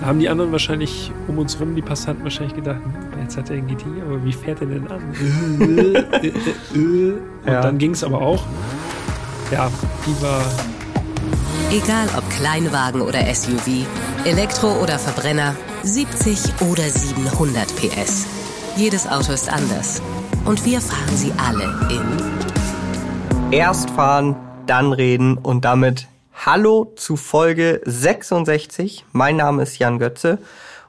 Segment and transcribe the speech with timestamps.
[0.00, 3.50] Da haben die anderen wahrscheinlich um uns rum, die Passanten wahrscheinlich gedacht, hm, jetzt hat
[3.50, 5.00] er einen GTI, aber wie fährt er denn an?
[6.74, 7.18] Und
[7.52, 7.60] Ja.
[7.62, 8.44] dann ging es aber auch.
[9.50, 9.70] Ja,
[10.06, 10.40] die war
[11.70, 13.84] Egal ob Kleinwagen oder SUV,
[14.24, 16.38] Elektro oder Verbrenner, 70
[16.70, 18.26] oder 700 PS.
[18.76, 20.00] Jedes Auto ist anders.
[20.46, 24.36] Und wir fahren sie alle in Erst fahren,
[24.66, 26.06] dann reden und damit
[26.50, 29.04] Hallo zu Folge 66.
[29.12, 30.38] Mein Name ist Jan Götze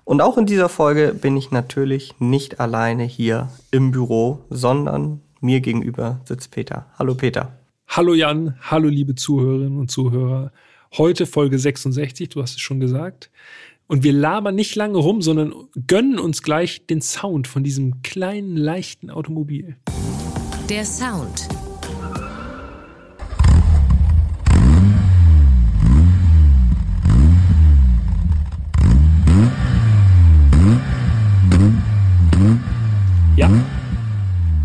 [0.05, 5.59] und auch in dieser Folge bin ich natürlich nicht alleine hier im Büro, sondern mir
[5.59, 6.85] gegenüber sitzt Peter.
[6.98, 7.59] Hallo Peter.
[7.90, 10.54] Hallo Jan, hallo liebe Zuhörerinnen und Zuhörer.
[10.98, 13.30] Heute Folge 66, du hast es schon gesagt.
[13.88, 15.54] Und wir labern nicht lange rum, sondern
[15.88, 19.76] gönnen uns gleich den Sound von diesem kleinen, leichten Automobil.
[20.70, 21.49] der Sound.
[33.40, 33.49] Ja,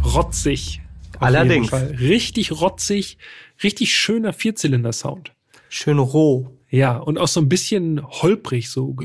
[0.04, 0.80] rotzig.
[1.14, 1.54] Auf Allerdings.
[1.54, 1.94] jeden Fall.
[2.00, 3.18] Richtig rotzig,
[3.62, 5.32] richtig schöner Vierzylinder-Sound.
[5.68, 6.50] Schön roh.
[6.70, 8.96] Ja, und auch so ein bisschen holprig, so.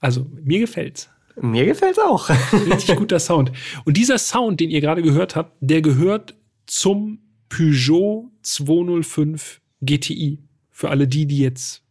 [0.00, 1.08] Also, mir gefällt's.
[1.40, 2.28] Mir gefällt's auch.
[2.52, 3.52] Richtig guter Sound.
[3.86, 10.40] Und dieser Sound, den ihr gerade gehört habt, der gehört zum Peugeot 205 GTI.
[10.68, 11.84] Für alle die, die jetzt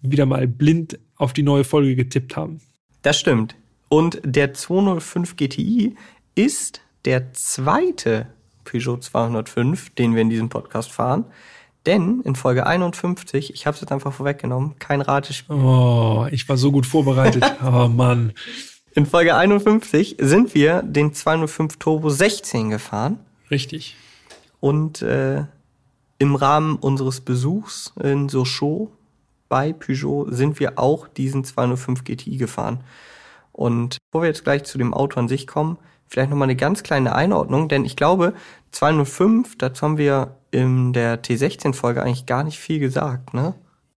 [0.00, 2.62] wieder mal blind auf die neue Folge getippt haben.
[3.02, 3.54] Das stimmt.
[3.92, 5.96] Und der 205 GTI
[6.34, 8.26] ist der zweite
[8.64, 11.26] Peugeot 205, den wir in diesem Podcast fahren.
[11.84, 15.56] Denn in Folge 51, ich habe es jetzt einfach vorweggenommen, kein Ratespiel.
[15.56, 17.44] Oh, ich war so gut vorbereitet.
[17.62, 18.32] Oh Mann.
[18.94, 23.18] In Folge 51 sind wir den 205 Turbo 16 gefahren
[23.50, 23.94] Richtig.
[24.60, 25.44] und äh,
[26.18, 28.88] im Rahmen unseres Besuchs in Sochaux
[29.50, 32.82] bei Peugeot sind wir auch diesen 205 GTI gefahren.
[33.52, 36.82] Und bevor wir jetzt gleich zu dem Auto an sich kommen, vielleicht nochmal eine ganz
[36.82, 38.34] kleine Einordnung, denn ich glaube,
[38.72, 43.54] 205, dazu haben wir in der T16-Folge eigentlich gar nicht viel gesagt, ne?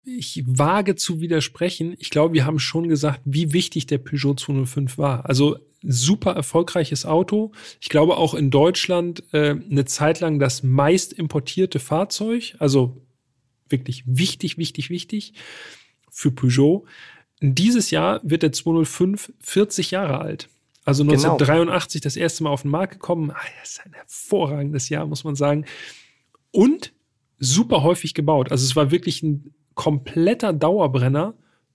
[0.08, 1.96] Ich wage zu widersprechen.
[1.98, 5.26] Ich glaube, wir haben schon gesagt, wie wichtig der Peugeot 205 war.
[5.26, 7.52] Also super erfolgreiches Auto.
[7.82, 12.56] Ich glaube auch in Deutschland äh, eine Zeit lang das meist importierte Fahrzeug.
[12.60, 13.02] Also
[13.68, 15.34] wirklich wichtig, wichtig, wichtig
[16.12, 16.86] für Peugeot.
[17.42, 20.50] Dieses Jahr wird der 205 40 Jahre alt.
[20.86, 21.14] Also Genau.
[21.16, 23.32] 1983 das erste Mal auf den Markt gekommen.
[23.32, 25.66] Ah, Das ist ein hervorragendes Jahr, muss man sagen.
[26.52, 26.94] Und
[27.40, 28.52] super häufig gebaut.
[28.52, 31.34] Also es war wirklich ein kompletter Dauerbrenner.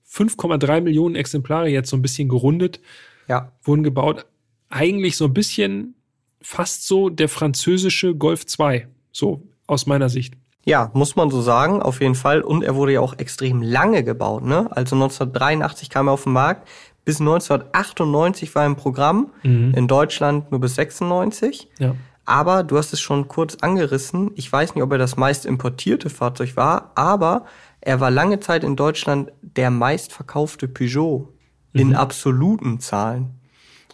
[0.09, 2.81] 5,3 Millionen Exemplare jetzt so ein bisschen gerundet
[3.29, 4.27] Ja, wurden gebaut.
[4.69, 5.95] Eigentlich so ein bisschen
[6.41, 8.89] fast so der französische Golf 2.
[9.13, 10.35] So aus meiner Sicht.
[10.65, 12.43] Ja, muss man so sagen, auf jeden Fall.
[12.43, 14.69] Und er wurde ja auch extrem lange gebaut, ne?
[14.71, 16.69] Also 1983 kam er auf den Markt,
[17.05, 21.69] bis 1998 war er im Programm, in Deutschland nur bis 96.
[21.79, 21.97] Ja.
[22.27, 24.31] Aber du hast es schon kurz angerissen.
[24.37, 27.47] Ich weiß nicht, ob er das meist importierte Fahrzeug war, aber
[27.81, 31.33] er war lange Zeit in Deutschland der meistverkaufte Peugeot
[31.73, 33.41] in absoluten Zahlen.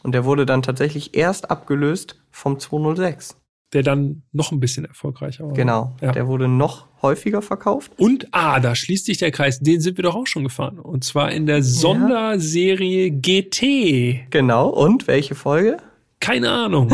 [0.03, 3.37] Und er wurde dann tatsächlich erst abgelöst vom 206.
[3.73, 5.53] Der dann noch ein bisschen erfolgreicher war.
[5.53, 5.97] Genau.
[6.01, 6.13] Ja.
[6.13, 7.93] Der wurde noch häufiger verkauft.
[7.97, 9.59] Und, ah, da schließt sich der Kreis.
[9.59, 10.79] Den sind wir doch auch schon gefahren.
[10.79, 14.31] Und zwar in der Sonderserie GT.
[14.31, 14.69] Genau.
[14.69, 15.79] Und welche Folge?
[16.21, 16.93] Keine Ahnung.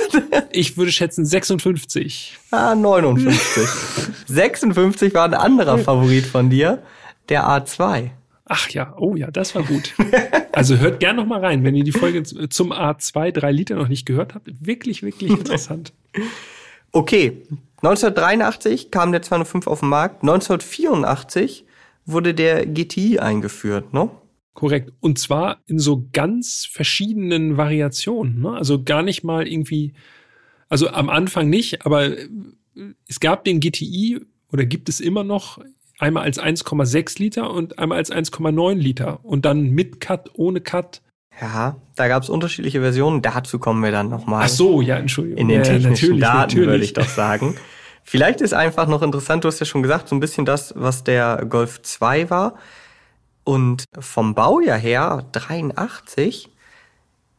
[0.52, 2.38] ich würde schätzen 56.
[2.50, 3.68] Ah, 59.
[4.26, 6.82] 56 war ein anderer Favorit von dir,
[7.28, 8.10] der A2.
[8.48, 9.94] Ach ja, oh ja, das war gut.
[10.52, 13.88] Also hört gern noch mal rein, wenn ihr die Folge zum A2 3 Liter noch
[13.88, 14.48] nicht gehört habt.
[14.60, 15.92] Wirklich, wirklich interessant.
[16.90, 17.42] Okay,
[17.82, 20.22] 1983 kam der 205 auf den Markt.
[20.22, 21.66] 1984
[22.06, 24.10] wurde der GTI eingeführt, ne?
[24.54, 24.92] Korrekt.
[25.00, 28.40] Und zwar in so ganz verschiedenen Variationen.
[28.40, 28.50] Ne?
[28.50, 29.92] Also gar nicht mal irgendwie,
[30.68, 32.16] also am Anfang nicht, aber
[33.06, 34.20] es gab den GTI
[34.50, 35.60] oder gibt es immer noch
[35.98, 41.02] einmal als 1,6 Liter und einmal als 1,9 Liter und dann mit Cut, ohne Cut.
[41.40, 43.22] Ja, da gab es unterschiedliche Versionen.
[43.22, 44.44] Dazu kommen wir dann nochmal.
[44.44, 45.38] Ach so, ja, Entschuldigung.
[45.38, 46.68] In den ja, technischen natürlich, Daten natürlich.
[46.68, 47.56] würde ich doch sagen.
[48.02, 51.04] Vielleicht ist einfach noch interessant, du hast ja schon gesagt, so ein bisschen das, was
[51.04, 52.54] der Golf 2 war.
[53.44, 56.48] Und vom Baujahr her, 83,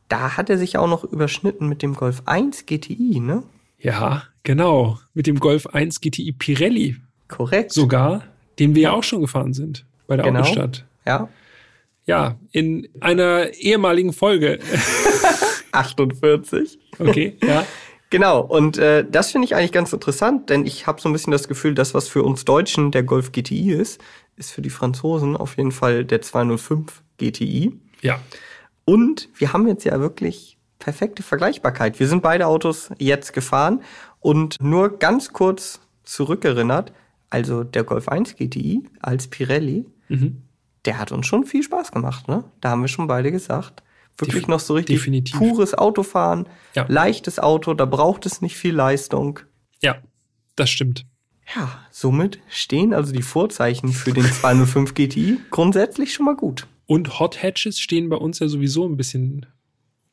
[0.09, 3.44] da hat er sich auch noch überschnitten mit dem Golf 1 GTI, ne?
[3.79, 5.00] Ja, genau.
[5.13, 6.97] Mit dem Golf 1 GTI Pirelli
[7.27, 7.71] Korrekt.
[7.71, 8.23] sogar,
[8.59, 10.41] den wir ja auch schon gefahren sind bei der Genau.
[10.41, 10.85] Autostadt.
[11.06, 11.29] Ja.
[12.06, 14.59] Ja, in einer ehemaligen Folge.
[15.71, 16.79] 48.
[16.97, 17.65] Okay, ja.
[18.09, 21.31] Genau, und äh, das finde ich eigentlich ganz interessant, denn ich habe so ein bisschen
[21.31, 24.01] das Gefühl, das, was für uns Deutschen der Golf GTI ist,
[24.35, 27.71] ist für die Franzosen auf jeden Fall der 205 GTI.
[28.01, 28.19] Ja.
[28.85, 32.00] Und wir haben jetzt ja wirklich perfekte Vergleichbarkeit.
[32.00, 33.83] Wir sind beide Autos jetzt gefahren
[34.19, 36.91] und nur ganz kurz zurückerinnert,
[37.29, 40.41] also der Golf 1 GTI als Pirelli, Mhm.
[40.85, 42.43] der hat uns schon viel Spaß gemacht, ne?
[42.61, 43.83] Da haben wir schon beide gesagt.
[44.17, 45.37] Wirklich Def- noch so richtig definitiv.
[45.37, 46.85] pures Autofahren, Ja.
[46.89, 49.39] leichtes Auto, da braucht es nicht viel Leistung.
[49.81, 49.97] Ja,
[50.55, 51.05] das stimmt.
[51.55, 56.67] Ja, somit stehen also die Vorzeichen für den 205 GTI grundsätzlich schon mal gut.
[56.85, 59.45] Und Hot Hatches stehen bei uns ja sowieso ein bisschen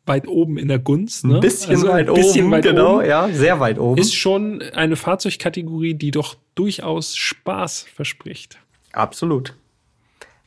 [0.06, 1.24] weit oben in der Gunst.
[1.24, 1.34] Ne?
[1.36, 3.06] Ein bisschen Also weit ein bisschen oben, weit genau, oben.
[3.06, 4.00] ja, sehr weit oben.
[4.00, 8.58] Ist schon eine Fahrzeugkategorie, die doch durchaus Spaß verspricht.
[8.92, 9.54] Absolut.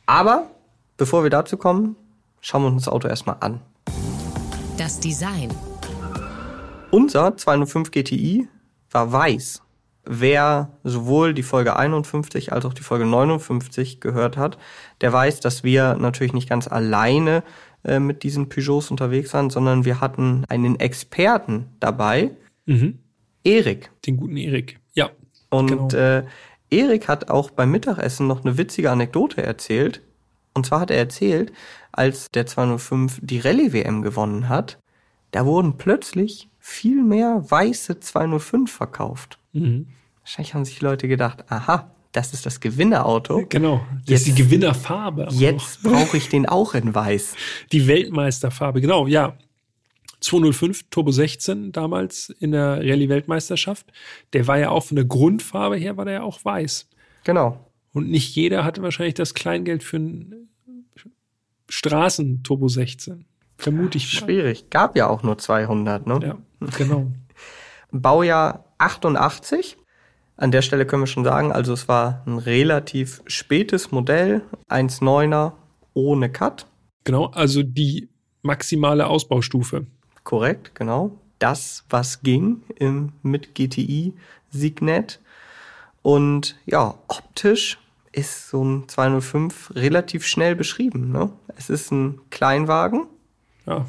[0.06, 0.50] Aber
[0.96, 1.96] bevor wir dazu kommen,
[2.40, 3.60] schauen wir uns das Auto erstmal an.
[4.76, 5.50] Das Design.
[6.90, 8.48] Unser 205 GTI
[8.90, 9.62] war weiß.
[10.04, 14.58] Wer sowohl die Folge 51 als auch die Folge 59 gehört hat,
[15.02, 17.44] der weiß, dass wir natürlich nicht ganz alleine
[17.84, 22.30] äh, mit diesen Peugeots unterwegs waren, sondern wir hatten einen Experten dabei,
[22.66, 22.98] Mhm.
[23.42, 23.90] Erik.
[24.06, 24.78] Den guten Erik.
[24.94, 25.10] Ja.
[25.48, 25.88] Und Genau.
[25.94, 26.24] äh,
[26.70, 30.02] Erik hat auch beim Mittagessen noch eine witzige Anekdote erzählt.
[30.54, 31.52] Und zwar hat er erzählt,
[31.90, 34.78] als der 205 die Rallye-WM gewonnen hat,
[35.32, 39.38] da wurden plötzlich viel mehr weiße 205 verkauft.
[39.52, 39.88] Mhm.
[40.20, 43.46] Wahrscheinlich haben sich Leute gedacht, aha, das ist das Gewinnerauto.
[43.48, 43.84] Genau.
[44.06, 45.28] Das ist die Jetzt- Gewinnerfarbe.
[45.30, 45.90] Jetzt auch.
[45.90, 47.34] brauche ich den auch in weiß.
[47.72, 49.36] Die Weltmeisterfarbe, genau, ja.
[50.20, 53.86] 205 Turbo 16 damals in der Rallye-Weltmeisterschaft.
[54.34, 56.88] Der war ja auch von der Grundfarbe her, war der ja auch weiß.
[57.24, 57.70] Genau.
[57.92, 60.50] Und nicht jeder hatte wahrscheinlich das Kleingeld für einen
[61.68, 63.24] Straßen-Turbo 16.
[63.56, 64.26] Vermute ich mal.
[64.26, 64.70] Schwierig.
[64.70, 66.20] Gab ja auch nur 200, ne?
[66.22, 67.10] Ja, genau.
[67.92, 69.76] Baujahr 88.
[70.40, 74.40] An der Stelle können wir schon sagen, also es war ein relativ spätes Modell,
[74.70, 75.52] 1,9er
[75.92, 76.66] ohne Cut.
[77.04, 78.08] Genau, also die
[78.40, 79.86] maximale Ausbaustufe.
[80.24, 81.10] Korrekt, genau.
[81.40, 84.14] Das, was ging im, mit GTI
[84.48, 85.20] Signet.
[86.00, 87.78] Und ja, optisch
[88.10, 91.12] ist so ein 205 relativ schnell beschrieben.
[91.12, 91.30] Ne?
[91.58, 93.08] Es ist ein Kleinwagen.
[93.66, 93.84] Ja,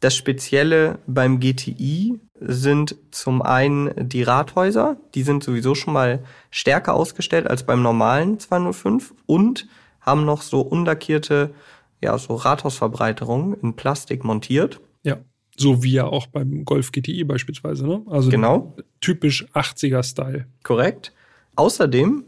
[0.00, 6.94] Das Spezielle beim GTI sind zum einen die Rathäuser, die sind sowieso schon mal stärker
[6.94, 9.68] ausgestellt als beim normalen 205 und
[10.00, 11.54] haben noch so unlackierte,
[12.02, 14.80] ja, so Rathausverbreiterungen in Plastik montiert.
[15.02, 15.18] ja.
[15.56, 18.02] So wie ja auch beim Golf GTI beispielsweise, ne?
[18.08, 18.74] Also Genau.
[19.00, 20.46] typisch 80er-Style.
[20.64, 21.12] Korrekt.
[21.54, 22.24] Außerdem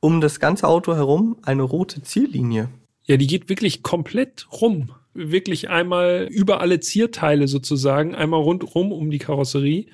[0.00, 2.68] um das ganze Auto herum eine rote Ziellinie.
[3.04, 4.90] Ja, die geht wirklich komplett rum.
[5.14, 9.86] Wirklich einmal über alle Zierteile sozusagen, einmal rundrum um die Karosserie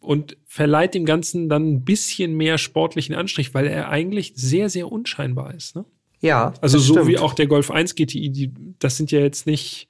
[0.00, 4.90] und verleiht dem Ganzen dann ein bisschen mehr sportlichen Anstrich, weil er eigentlich sehr, sehr
[4.90, 5.76] unscheinbar ist.
[5.76, 5.84] Ne?
[6.20, 7.08] Ja, Also so stimmt.
[7.08, 9.88] wie auch der Golf 1 GTI, die, das sind ja jetzt nicht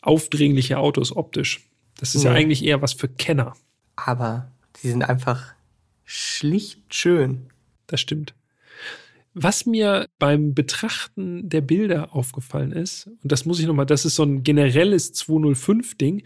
[0.00, 1.60] aufdringliche Autos optisch.
[1.98, 2.38] Das ist ja Nee.
[2.38, 3.54] eigentlich eher was für Kenner.
[3.96, 4.50] Aber
[4.82, 5.54] die sind einfach
[6.04, 7.46] schlicht schön.
[7.86, 8.34] Das stimmt.
[9.34, 14.14] Was mir beim Betrachten der Bilder aufgefallen ist, und das muss ich nochmal, das ist
[14.16, 16.22] so ein generelles 205-Ding.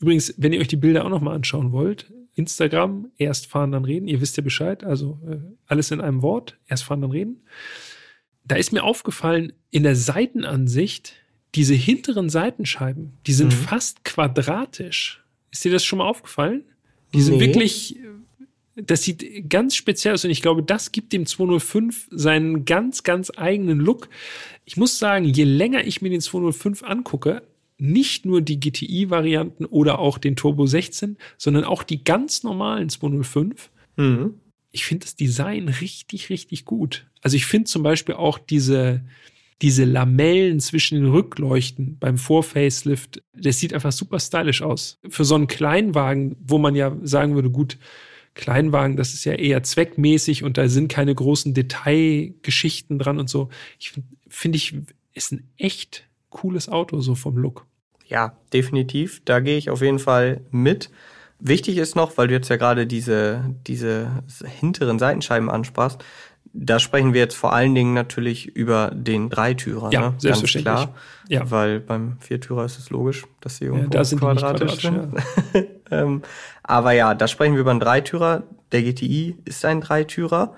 [0.00, 4.06] Übrigens, wenn ihr euch die Bilder auch nochmal anschauen wollt, Instagram, erst fahren, dann reden.
[4.08, 7.42] Ihr wisst ja Bescheid, also äh, alles in einem Wort, erst fahren, dann reden.
[8.44, 11.14] Da ist mir aufgefallen, in der Seitenansicht,
[11.54, 13.56] diese hinteren Seitenscheiben, die sind Mhm.
[13.56, 15.22] fast quadratisch.
[15.50, 16.62] Ist dir das schon mal aufgefallen?
[17.14, 17.46] Die sind Nee.
[17.46, 17.96] wirklich,
[18.84, 23.32] das sieht ganz speziell aus und ich glaube, das gibt dem 205 seinen ganz, ganz
[23.36, 24.08] eigenen Look.
[24.64, 27.42] Ich muss sagen, je länger ich mir den 205 angucke,
[27.78, 33.70] nicht nur die GTI-Varianten oder auch den Turbo 16, sondern auch die ganz normalen 205,
[33.96, 34.34] Mhm.
[34.70, 37.06] ich finde das Design richtig, richtig gut.
[37.20, 39.02] Also ich finde zum Beispiel auch diese,
[39.60, 44.98] diese Lamellen zwischen den Rückleuchten beim Vor-Facelift, das sieht einfach super stylisch aus.
[45.08, 47.76] Für so einen Kleinwagen, wo man ja sagen würde, gut,
[48.34, 53.48] Kleinwagen, das ist ja eher zweckmäßig und da sind keine großen Detailgeschichten dran und so.
[53.78, 54.76] Ich finde, find ich,
[55.14, 57.66] ist ein echt cooles Auto so vom Look.
[58.06, 59.22] Ja, definitiv.
[59.24, 60.90] Da gehe ich auf jeden Fall mit.
[61.40, 66.02] Wichtig ist noch, weil du jetzt ja gerade diese, diese hinteren Seitenscheiben ansprachst,
[66.60, 69.92] da sprechen wir jetzt vor allen Dingen natürlich über den Dreitürer.
[69.92, 70.14] Ja, ne?
[70.18, 70.74] selbstverständlich.
[70.74, 70.96] Ganz klar.
[71.28, 71.50] Ja.
[71.50, 75.14] Weil beim Viertürer ist es logisch, dass sie Ja, irgendwo da sind quadratisch sind.
[75.90, 76.22] ähm,
[76.62, 78.42] aber ja, da sprechen wir über einen Dreitürer.
[78.72, 80.54] Der GTI ist ein Dreitürer.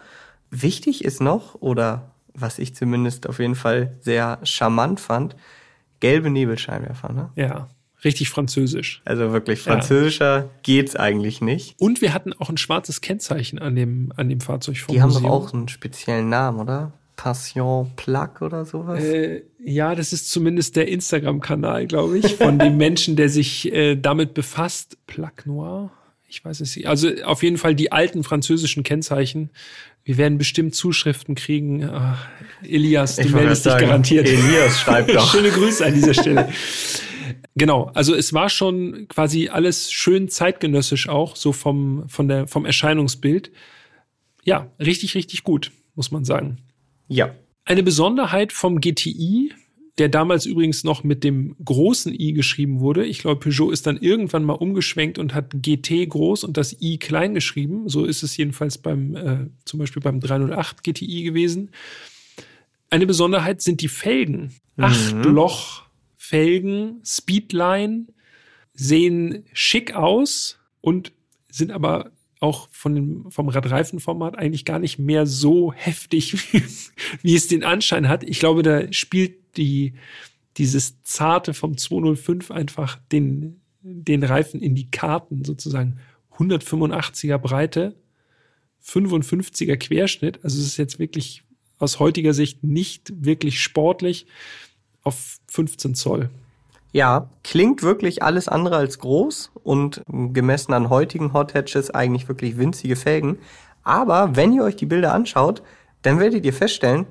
[0.50, 5.36] Wichtig ist noch, oder was ich zumindest auf jeden Fall sehr charmant fand,
[6.00, 7.12] gelbe Nebelscheinwerfer.
[7.12, 7.30] Ne?
[7.36, 7.68] Ja,
[8.04, 9.02] richtig französisch.
[9.04, 10.50] Also wirklich französischer ja.
[10.62, 11.74] geht's eigentlich nicht.
[11.78, 15.14] Und wir hatten auch ein schwarzes Kennzeichen an dem, an dem Fahrzeug vom Die Museum.
[15.14, 16.92] haben doch auch einen speziellen Namen, oder?
[17.16, 19.04] Passion Plug oder sowas?
[19.04, 23.96] Äh, ja, das ist zumindest der Instagram-Kanal, glaube ich, von dem Menschen, der sich äh,
[23.96, 24.96] damit befasst.
[25.06, 25.90] Plug Noir?
[26.26, 26.88] Ich weiß es nicht.
[26.88, 29.50] Also auf jeden Fall die alten französischen Kennzeichen.
[30.02, 31.84] Wir werden bestimmt Zuschriften kriegen.
[31.84, 32.26] Ach,
[32.62, 34.26] Elias, du ich meldest dich garantiert.
[34.26, 35.30] Elias schreibt doch.
[35.32, 36.48] Schöne Grüße an dieser Stelle.
[37.56, 42.64] Genau, also es war schon quasi alles schön zeitgenössisch auch, so vom, von der, vom
[42.64, 43.50] Erscheinungsbild.
[44.44, 46.58] Ja, richtig, richtig gut, muss man sagen.
[47.08, 47.34] Ja.
[47.64, 49.52] Eine Besonderheit vom GTI,
[49.98, 53.04] der damals übrigens noch mit dem großen i geschrieben wurde.
[53.04, 56.98] Ich glaube, Peugeot ist dann irgendwann mal umgeschwenkt und hat GT groß und das i
[56.98, 57.88] klein geschrieben.
[57.88, 61.70] So ist es jedenfalls beim, äh, zum Beispiel beim 308 GTI gewesen.
[62.88, 64.54] Eine Besonderheit sind die Felgen.
[64.76, 64.84] Mhm.
[64.84, 65.82] Acht Loch
[66.30, 68.06] Felgen, Speedline,
[68.72, 71.10] sehen schick aus und
[71.50, 76.36] sind aber auch von dem, vom Radreifenformat eigentlich gar nicht mehr so heftig,
[77.22, 78.22] wie es den Anschein hat.
[78.22, 79.94] Ich glaube, da spielt die,
[80.56, 85.98] dieses Zarte vom 205 einfach den, den Reifen in die Karten sozusagen.
[86.38, 87.96] 185er Breite,
[88.86, 90.38] 55er Querschnitt.
[90.44, 91.42] Also es ist jetzt wirklich
[91.78, 94.26] aus heutiger Sicht nicht wirklich sportlich
[95.02, 96.30] auf 15 Zoll.
[96.92, 102.58] Ja, klingt wirklich alles andere als groß und gemessen an heutigen Hot Hatches eigentlich wirklich
[102.58, 103.38] winzige Felgen.
[103.84, 105.62] Aber wenn ihr euch die Bilder anschaut,
[106.02, 107.06] dann werdet ihr feststellen,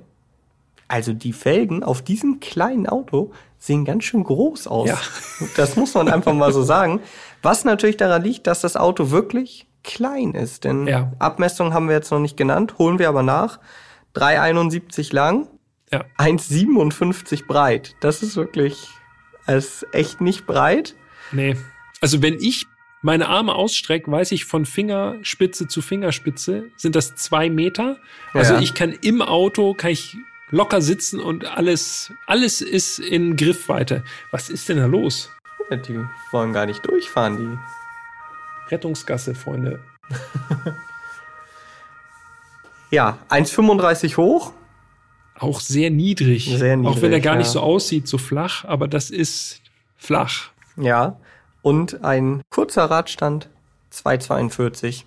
[0.87, 4.89] also die Felgen auf diesem kleinen Auto sehen ganz schön groß aus.
[4.89, 4.97] Ja.
[5.55, 6.99] Das muss man einfach mal so sagen.
[7.41, 10.63] Was natürlich daran liegt, dass das Auto wirklich klein ist.
[10.63, 11.11] Denn ja.
[11.19, 13.59] Abmessungen haben wir jetzt noch nicht genannt, holen wir aber nach.
[14.15, 15.47] 3,71 lang,
[15.91, 16.05] ja.
[16.17, 17.95] 1,57 breit.
[17.99, 18.89] Das ist wirklich
[19.47, 20.95] ist echt nicht breit.
[21.31, 21.57] Nee.
[22.01, 22.67] Also wenn ich
[23.01, 27.97] meine Arme ausstrecke, weiß ich von Fingerspitze zu Fingerspitze sind das zwei Meter.
[28.33, 28.59] Also ja.
[28.59, 30.15] ich kann im Auto, kann ich
[30.49, 34.03] locker sitzen und alles, alles ist in Griffweite.
[34.31, 35.31] Was ist denn da los?
[35.69, 35.99] Ja, die
[36.31, 37.57] wollen gar nicht durchfahren, die.
[38.71, 39.79] Rettungsgasse, Freunde.
[42.91, 44.53] ja, 1,35 hoch,
[45.39, 46.45] auch sehr niedrig.
[46.45, 46.97] Sehr niedrig.
[46.97, 47.39] Auch wenn er gar ja.
[47.39, 49.61] nicht so aussieht, so flach, aber das ist
[49.97, 50.51] flach.
[50.77, 51.19] Ja.
[51.61, 53.49] Und ein kurzer Radstand,
[53.89, 55.05] 242.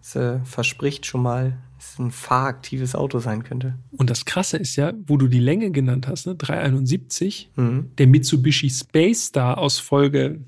[0.00, 3.74] Das äh, verspricht schon mal, dass es ein fahraktives Auto sein könnte.
[3.96, 7.90] Und das Krasse ist ja, wo du die Länge genannt hast, ne, 371, mhm.
[7.98, 10.40] der Mitsubishi Space Star aus Folge.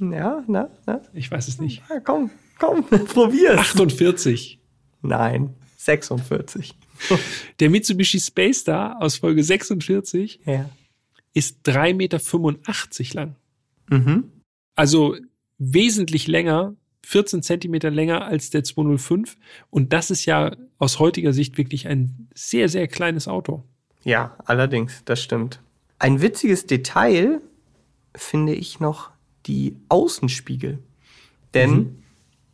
[0.00, 1.00] Ja, na, na.
[1.12, 1.82] Ich weiß es nicht.
[1.88, 3.58] Ja, komm, komm, probier's.
[3.58, 4.58] 48.
[5.02, 6.74] Nein, 46.
[7.60, 10.68] Der Mitsubishi Space Star aus Folge 46 ja.
[11.34, 13.36] ist 3,85 Meter lang.
[13.88, 14.24] Mhm.
[14.74, 15.16] Also
[15.58, 19.36] wesentlich länger, 14 Zentimeter länger als der 205.
[19.70, 23.64] Und das ist ja aus heutiger Sicht wirklich ein sehr, sehr kleines Auto.
[24.04, 25.60] Ja, allerdings, das stimmt.
[25.98, 27.40] Ein witziges Detail
[28.14, 29.10] finde ich noch
[29.46, 30.78] die Außenspiegel.
[31.52, 32.02] Denn mhm.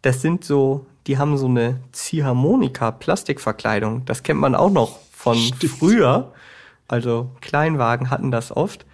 [0.02, 4.04] das sind so die haben so eine Ziehharmonika-Plastikverkleidung.
[4.04, 5.72] Das kennt man auch noch von Stimmt.
[5.72, 6.32] früher.
[6.88, 8.86] Also Kleinwagen hatten das oft.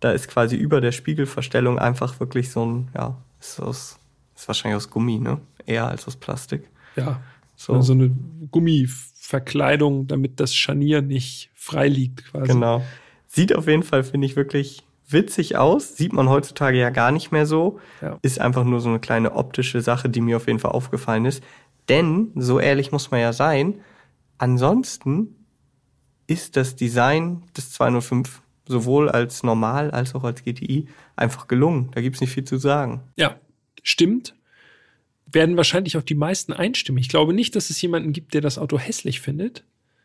[0.00, 3.98] Da ist quasi über der Spiegelverstellung einfach wirklich so ein, ja, ist, aus,
[4.34, 5.40] ist wahrscheinlich aus Gummi, ne?
[5.66, 6.68] Eher als aus Plastik.
[6.96, 7.20] Ja.
[7.56, 8.10] So, so eine
[8.50, 12.52] Gummiverkleidung, damit das Scharnier nicht frei liegt quasi.
[12.52, 12.82] Genau.
[13.26, 15.96] Sieht auf jeden Fall, finde ich, wirklich witzig aus.
[15.96, 17.80] Sieht man heutzutage ja gar nicht mehr so.
[18.00, 18.18] Ja.
[18.22, 21.42] Ist einfach nur so eine kleine optische Sache, die mir auf jeden Fall aufgefallen ist.
[21.88, 23.80] Denn, so ehrlich muss man ja sein,
[24.36, 25.34] ansonsten
[26.26, 30.86] ist das Design des 205 sowohl als normal als auch als GTI
[31.16, 31.90] einfach gelungen.
[31.92, 33.00] Da gibt's nicht viel zu sagen.
[33.16, 33.40] Ja,
[33.82, 34.34] stimmt.
[35.24, 36.98] Werden wahrscheinlich auch die meisten einstimmen.
[36.98, 39.64] Ich glaube nicht, dass es jemanden gibt, der das Auto hässlich findet.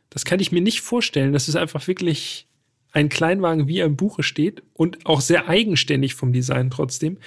[0.10, 1.34] Das kann ich mir nicht vorstellen.
[1.34, 2.48] Das ist einfach wirklich
[2.94, 7.18] ein Kleinwagen, wie er im Buche steht und auch sehr eigenständig vom Design trotzdem.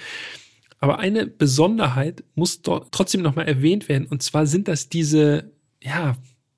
[0.79, 4.07] Aber eine Besonderheit muss dort trotzdem nochmal erwähnt werden.
[4.07, 6.17] Und zwar sind das diese, ja,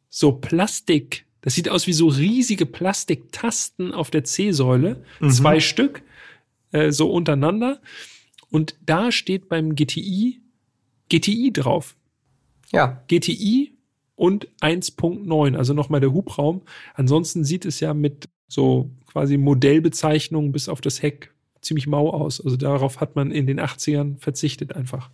[0.10, 1.26] so Plastik.
[1.42, 5.04] Das sieht aus wie so riesige Plastiktasten auf der C-Säule.
[5.20, 5.30] Mhm.
[5.30, 6.04] Zwei Stück,
[6.72, 7.82] äh, so untereinander.
[8.50, 10.42] Und da steht beim GTI
[11.10, 11.96] GTI drauf.
[12.72, 13.04] Ja.
[13.08, 13.74] GTI
[14.16, 16.62] und 1.9, also nochmal der Hubraum.
[16.94, 22.44] Ansonsten sieht es ja mit so quasi Modellbezeichnungen bis auf das Heck ziemlich mau aus.
[22.44, 25.10] Also darauf hat man in den 80ern verzichtet einfach.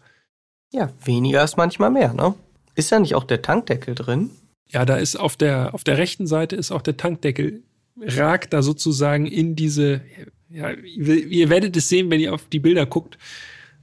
[0.74, 2.34] Ja, weniger ist manchmal mehr, ne?
[2.76, 4.32] Ist da nicht auch der Tankdeckel drin?
[4.70, 7.62] Ja, da ist auf der, auf der rechten Seite ist auch der Tankdeckel,
[7.98, 10.02] ragt da sozusagen in diese,
[10.50, 13.18] ja, ihr, ihr werdet es sehen, wenn ihr auf die Bilder guckt.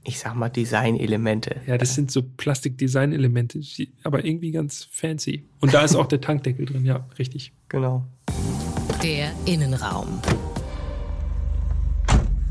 [0.05, 1.61] Ich sag mal Designelemente.
[1.65, 3.61] Ja, das sind so Plastik-Design-Elemente,
[4.03, 5.43] aber irgendwie ganz fancy.
[5.61, 7.53] Und da ist auch der Tankdeckel drin, ja, richtig.
[7.69, 8.05] Genau.
[9.03, 10.19] Der Innenraum.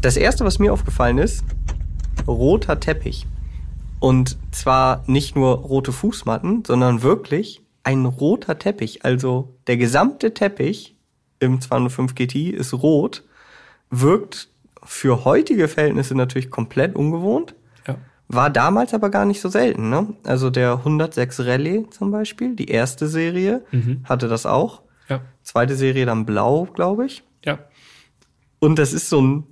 [0.00, 1.44] Das erste, was mir aufgefallen ist,
[2.26, 3.26] roter Teppich.
[4.00, 9.04] Und zwar nicht nur rote Fußmatten, sondern wirklich ein roter Teppich.
[9.04, 10.96] Also der gesamte Teppich
[11.38, 13.24] im 205 GT ist rot,
[13.90, 14.48] wirkt
[14.84, 17.54] für heutige Verhältnisse natürlich komplett ungewohnt.
[17.86, 17.96] Ja.
[18.28, 19.88] War damals aber gar nicht so selten.
[19.88, 20.08] Ne?
[20.24, 24.00] Also der 106 Rallye zum Beispiel, die erste Serie, Mhm.
[24.04, 24.81] hatte das auch.
[25.08, 25.22] Ja.
[25.42, 27.22] Zweite Serie dann blau, glaube ich.
[27.44, 27.58] Ja.
[28.58, 29.46] Und das ist so ein,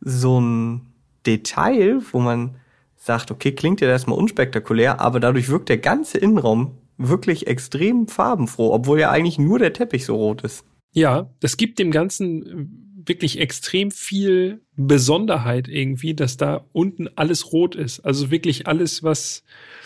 [0.00, 0.92] so ein
[1.26, 2.56] Detail, wo man
[2.96, 8.72] sagt, okay, klingt ja erstmal unspektakulär, aber dadurch wirkt der ganze Innenraum wirklich extrem farbenfroh,
[8.72, 10.64] obwohl ja eigentlich nur der Teppich so rot ist.
[10.92, 17.52] Ja, das gibt dem Ganzen äh, wirklich extrem viel Besonderheit irgendwie, dass da unten alles
[17.52, 18.00] rot ist.
[18.00, 19.44] Also wirklich alles, was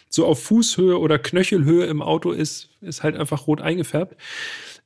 [0.09, 4.17] so auf Fußhöhe oder Knöchelhöhe im Auto ist, ist halt einfach rot eingefärbt.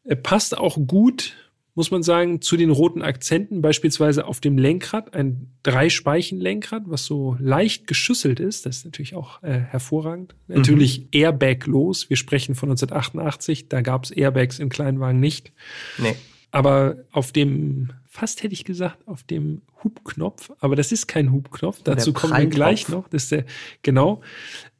[0.06, 1.34] Äh, Passt auch gut,
[1.76, 7.36] muss man sagen, zu den roten Akzenten, beispielsweise auf dem Lenkrad, ein Drei-Speichen-Lenkrad, was so
[7.38, 8.64] leicht geschüsselt ist.
[8.64, 10.34] Das ist natürlich auch äh, hervorragend.
[10.48, 12.08] Natürlich Airbag-los.
[12.08, 15.52] Wir sprechen von 1988, da gab es Airbags in Kleinwagen nicht.
[15.98, 16.16] Nee.
[16.50, 21.82] Aber auf dem, fast hätte ich gesagt, auf dem Hubknopf, aber das ist kein Hubknopf,
[21.82, 23.06] dazu kommen wir gleich noch.
[23.08, 23.44] Das ist der,
[23.82, 24.22] genau.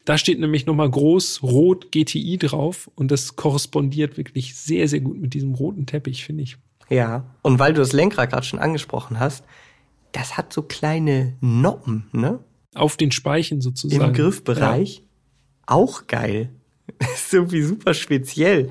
[0.07, 5.21] Da steht nämlich nochmal groß rot GTI drauf und das korrespondiert wirklich sehr, sehr gut
[5.21, 6.57] mit diesem roten Teppich, finde ich.
[6.89, 7.25] Ja.
[7.43, 9.45] Und weil du das Lenkrad gerade schon angesprochen hast,
[10.13, 12.39] das hat so kleine Noppen, ne?
[12.75, 14.05] Auf den Speichen sozusagen.
[14.05, 15.03] Im Griffbereich.
[15.67, 16.51] Auch geil.
[17.01, 18.71] Das ist irgendwie super speziell.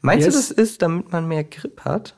[0.00, 2.17] Meinst Ja, du, das ist, damit man mehr Grip hat?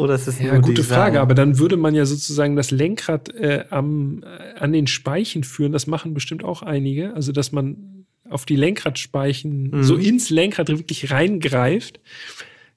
[0.00, 0.96] Oder ist es Ja, nur gute Design?
[0.96, 5.44] Frage, aber dann würde man ja sozusagen das Lenkrad äh, am, äh, an den Speichen
[5.44, 5.72] führen.
[5.72, 7.14] Das machen bestimmt auch einige.
[7.14, 9.82] Also, dass man auf die Lenkradspeichen Mhm.
[9.84, 12.00] so ins Lenkrad wirklich reingreift.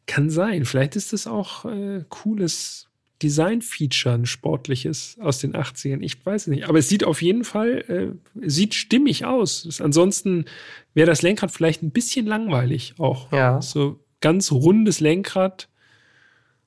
[0.06, 0.66] Kann sein.
[0.66, 2.88] Vielleicht ist das auch äh, cooles
[3.22, 6.02] Design-Feature, ein sportliches aus den 80ern.
[6.02, 6.68] Ich weiß es nicht.
[6.68, 7.86] Aber es sieht auf jeden Fall,
[8.36, 9.64] äh, sieht stimmig aus.
[9.64, 10.46] Das, ansonsten
[10.94, 13.32] wäre das Lenkrad vielleicht ein bisschen langweilig auch.
[13.32, 13.62] Ja.
[13.62, 15.70] So ganz rundes Lenkrad,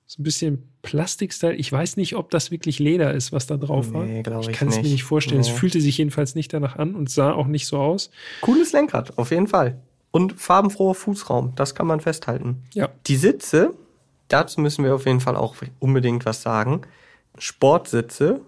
[0.08, 1.54] so ein bisschen Plastikstyle.
[1.54, 4.04] Ich weiß nicht, ob das wirklich Leder ist, was da drauf war.
[4.04, 5.02] Nee, ich ich kann es mir nicht.
[5.02, 5.40] vorstellen.
[5.40, 5.54] Es Nee.
[5.54, 8.10] fühlte sich jedenfalls nicht danach an und sah auch nicht so aus.
[8.40, 9.80] Cooles Lenkrad, auf jeden Fall.
[10.12, 12.62] Und farbenfroher Fußraum, das kann man festhalten.
[12.72, 12.88] Ja.
[13.08, 13.74] Die Sitze,
[14.28, 16.82] dazu müssen wir auf jeden Fall auch unbedingt was sagen.
[17.36, 18.40] Sportsitze,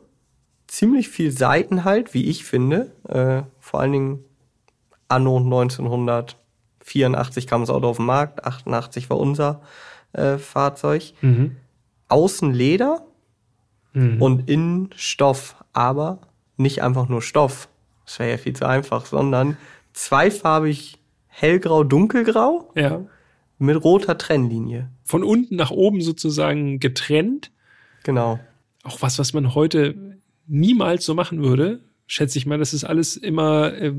[0.69, 2.93] ziemlich viel Seitenhalt, wie ich finde.
[3.09, 4.25] Äh, vor allen Dingen
[5.09, 9.61] anno 1984 kam das Auto auf den Markt, 88 war unser
[10.13, 11.13] äh, Fahrzeug.
[11.21, 11.57] Mhm.
[12.09, 13.05] Außen Leder
[13.93, 14.23] Mhm.
[14.23, 16.21] und innen Stoff, aber
[16.57, 17.69] nicht einfach nur Stoff.
[18.05, 19.57] Das wäre ja viel zu einfach, sondern
[19.93, 23.05] zweifarbig hellgrau, dunkelgrau Ja.
[23.59, 24.89] mit roter Trennlinie.
[25.05, 27.51] Von unten nach oben sozusagen getrennt.
[28.05, 28.39] Genau.
[28.85, 30.17] Auch was, was man heute
[30.47, 31.81] niemals so machen würde.
[32.07, 33.93] Schätze ich mal, das ist alles immer, äh,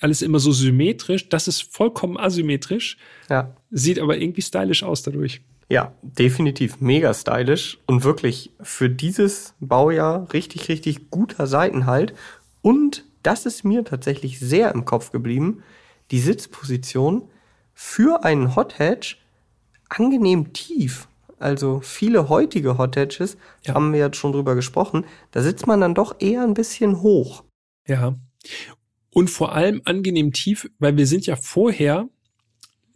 [0.00, 1.28] alles immer so symmetrisch.
[1.30, 2.98] Das ist vollkommen asymmetrisch,
[3.30, 3.56] Ja.
[3.70, 5.40] sieht aber irgendwie stylisch aus dadurch.
[5.68, 12.14] Ja, definitiv mega stylisch und wirklich für dieses Baujahr richtig, richtig guter Seitenhalt.
[12.62, 15.62] Und das ist mir tatsächlich sehr im Kopf geblieben.
[16.10, 17.28] Die Sitzposition
[17.72, 19.18] für einen Hot Hatch
[19.88, 21.08] angenehm tief.
[21.38, 23.74] Also viele heutige Hot Hatches Ja.
[23.74, 25.04] haben wir jetzt schon drüber gesprochen.
[25.30, 27.44] Da sitzt man dann doch eher ein bisschen hoch.
[27.86, 28.14] Ja.
[29.10, 32.08] Und vor allem angenehm tief, weil wir sind ja vorher,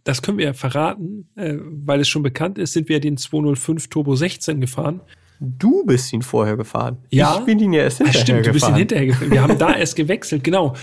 [0.09, 3.89] das können wir ja verraten, äh, weil es schon bekannt ist, sind wir den 205
[3.89, 5.01] Turbo 16 gefahren.
[5.39, 6.97] Du bist ihn vorher gefahren.
[7.11, 7.37] Ja.
[7.37, 8.77] Ich bin ihn ja erst hinterher stimmt, du bist ihn gefahren.
[8.79, 9.31] hinterher gefahren.
[9.31, 10.75] Wir haben da erst gewechselt, genau.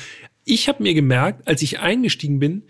[0.45, 2.62] Ich habe mir gemerkt, als ich eingestiegen bin,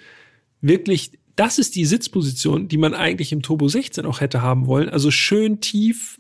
[0.62, 4.88] wirklich, das ist die Sitzposition, die man eigentlich im Turbo 16 auch hätte haben wollen.
[4.88, 6.18] Also schön tief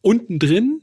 [0.00, 0.82] unten drin.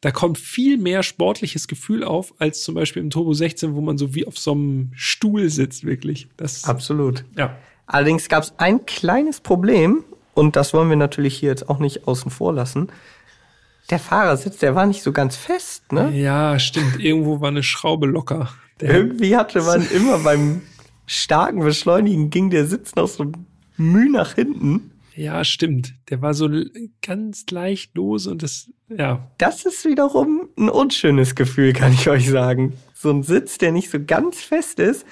[0.00, 3.98] Da kommt viel mehr sportliches Gefühl auf, als zum Beispiel im Turbo 16, wo man
[3.98, 6.28] so wie auf so einem Stuhl sitzt, wirklich.
[6.36, 7.24] Das, Absolut.
[7.36, 7.58] ja.
[7.92, 12.06] Allerdings gab es ein kleines Problem, und das wollen wir natürlich hier jetzt auch nicht
[12.06, 12.88] außen vor lassen.
[13.90, 16.10] Der Fahrersitz, der war nicht so ganz fest, ne?
[16.16, 17.00] Ja, stimmt.
[17.00, 18.48] Irgendwo war eine Schraube locker.
[18.80, 20.62] Der, Irgendwie hatte man immer beim
[21.06, 23.32] starken Beschleunigen ging der Sitz noch so
[23.76, 24.92] müh nach hinten.
[25.16, 25.94] ja, stimmt.
[26.10, 26.48] Der war so
[27.02, 32.30] ganz leicht lose und das, ja, Das ist wiederum ein unschönes Gefühl, kann ich euch
[32.30, 32.74] sagen.
[32.94, 35.04] So ein Sitz, der nicht so ganz fest ist.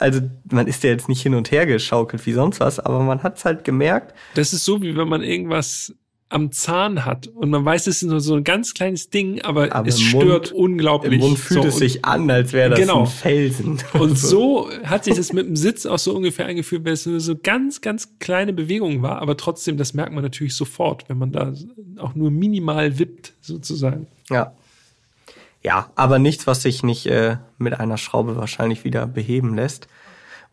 [0.00, 3.22] Also man ist ja jetzt nicht hin und her geschaukelt wie sonst was, aber man
[3.22, 4.14] hat's halt gemerkt.
[4.34, 5.94] Das ist so, wie wenn man irgendwas
[6.30, 9.74] am Zahn hat und man weiß, es ist nur so ein ganz kleines Ding, aber,
[9.74, 11.14] Aber es stört Mund- unglaublich.
[11.14, 13.00] Im Mund fühlt So, es sich an, als wäre das Genau.
[13.00, 13.78] ein Felsen.
[13.94, 17.18] Und so hat sich das mit dem Sitz auch so ungefähr eingeführt, weil es nur
[17.20, 21.32] so ganz, ganz kleine Bewegungen war, aber trotzdem, das merkt man natürlich sofort, wenn man
[21.32, 21.54] da
[21.96, 24.06] auch nur minimal wippt, sozusagen.
[24.28, 24.52] Ja.
[25.68, 29.86] Ja, aber nichts, was sich nicht äh, mit einer Schraube wahrscheinlich wieder beheben lässt.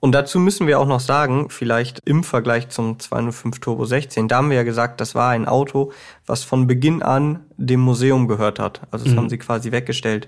[0.02, 4.36] Und dazu müssen wir auch noch sagen, vielleicht im Vergleich zum 205 Turbo 16, da
[4.36, 5.94] haben wir ja gesagt, das war ein Auto,
[6.26, 8.82] was von Beginn an dem Museum gehört hat.
[8.92, 10.28] Also das haben sie quasi weggestellt.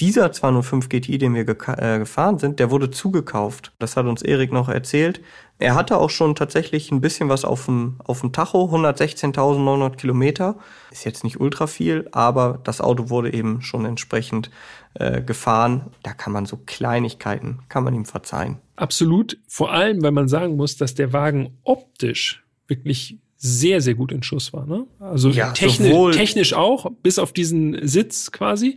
[0.00, 3.72] Dieser 205 GTI, den wir äh, gefahren sind, der wurde zugekauft.
[3.78, 5.20] Das hat uns Erik noch erzählt.
[5.58, 10.56] Er hatte auch schon tatsächlich ein bisschen was auf dem, auf dem Tacho, 116.900 Kilometer.
[10.90, 14.50] Ist jetzt nicht ultra viel, aber das Auto wurde eben schon entsprechend
[14.94, 15.90] äh, gefahren.
[16.02, 18.56] Da kann man so Kleinigkeiten, kann man ihm verzeihen.
[18.76, 24.12] Absolut, vor allem, weil man sagen muss, dass der Wagen optisch wirklich sehr, sehr gut
[24.12, 24.66] in Schuss war.
[24.66, 24.86] Ne?
[24.98, 28.76] Also Ja, technisch, technisch auch, bis auf diesen Sitz quasi.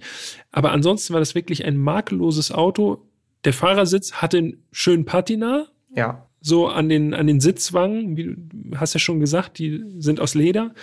[0.51, 3.05] Aber ansonsten war das wirklich ein makelloses Auto.
[3.43, 8.77] Der Fahrersitz hatte einen schönen Patina, Ja, so an den, an den Sitzwangen, wie du
[8.77, 10.73] hast ja schon gesagt, die sind aus Leder.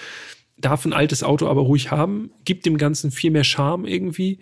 [0.58, 4.40] Darf ein altes Auto aber ruhig haben, gibt dem Ganzen viel mehr Charme irgendwie.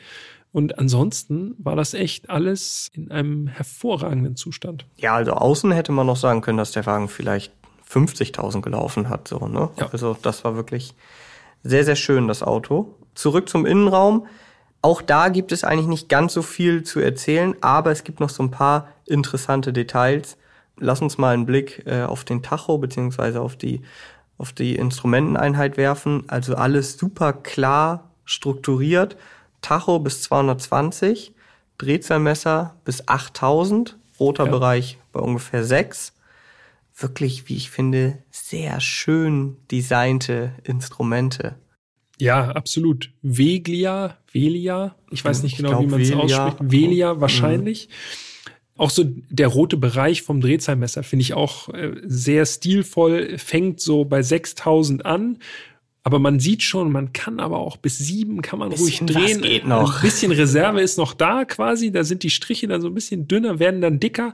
[0.51, 4.87] Und ansonsten war das echt alles in einem hervorragenden Zustand.
[4.97, 7.53] Ja, also außen hätte man noch sagen können, dass der Wagen vielleicht
[7.91, 9.71] 50.000 gelaufen hat, so, ne?
[9.77, 9.89] Ja.
[9.93, 10.95] Also das war wirklich
[11.63, 12.95] sehr, sehr schön, das Auto.
[13.15, 14.27] Zurück zum Innenraum.
[14.81, 18.29] Auch da gibt es eigentlich nicht ganz so viel zu erzählen, aber es gibt noch
[18.29, 20.37] so ein paar interessante Details.
[20.77, 23.83] Lass uns mal einen Blick äh, auf den Tacho beziehungsweise auf die,
[24.37, 26.25] auf die Instrumenteneinheit werfen.
[26.29, 29.17] Also alles super klar strukturiert.
[29.63, 31.35] Tacho bis 220,
[31.79, 34.51] Drehzahlmesser bis 8000, roter Ja.
[34.51, 36.13] Bereich bei ungefähr 6.
[37.01, 41.57] Wirklich, wie ich finde, sehr schön designte Instrumente.
[42.19, 43.13] Ja, absolut.
[43.23, 46.57] Veglia, Velia, ich weiß nicht Ich genau, glaub, wie man es ausspricht.
[46.61, 47.89] Velia wahrscheinlich.
[48.77, 54.05] Auch so der rote Bereich vom Drehzahlmesser finde ich auch äh, sehr stilvoll, fängt so
[54.05, 55.39] bei 6000 an.
[56.09, 59.43] Aber man sieht schon, man kann aber auch bis sieben kann man ruhig drehen.
[59.43, 59.97] geht noch.
[59.97, 61.93] Ein bisschen Reserve ist noch da quasi.
[61.93, 64.33] Da sind die Striche dann so ein bisschen dünner, werden dann dicker.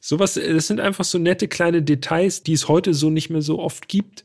[0.00, 3.42] Sowas, äh, das sind einfach so nette kleine Details, die es heute so nicht mehr
[3.42, 4.24] so oft gibt,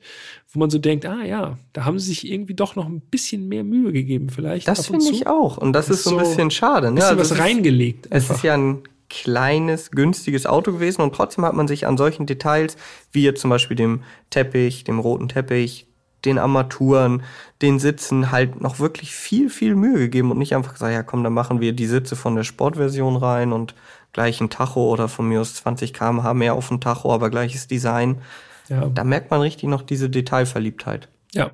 [0.51, 3.47] wo man so denkt, ah ja, da haben sie sich irgendwie doch noch ein bisschen
[3.47, 4.67] mehr Mühe gegeben vielleicht.
[4.67, 5.57] Das finde ich auch.
[5.57, 6.89] Und das, Das ist so ein bisschen schade.
[6.91, 6.95] Ne?
[6.97, 8.05] bisschen Also was es ist- reingelegt.
[8.11, 12.25] Es ist ja ein kleines, günstiges Auto gewesen und trotzdem hat man sich an solchen
[12.27, 12.77] Details,
[13.11, 15.87] wie jetzt zum Beispiel dem Teppich, dem roten Teppich,
[16.25, 17.23] den Armaturen,
[17.61, 21.23] den Sitzen halt noch wirklich viel, viel Mühe gegeben und nicht einfach gesagt, ja komm,
[21.23, 23.75] dann machen wir die Sitze von der Sportversion rein und
[24.13, 27.67] gleich ein Tacho oder von mir aus 20 km/h mehr auf dem Tacho, aber gleiches
[27.67, 28.21] Design.
[28.69, 28.87] ja.
[28.87, 31.09] Da merkt man richtig noch diese Detailverliebtheit.
[31.33, 31.51] Ja,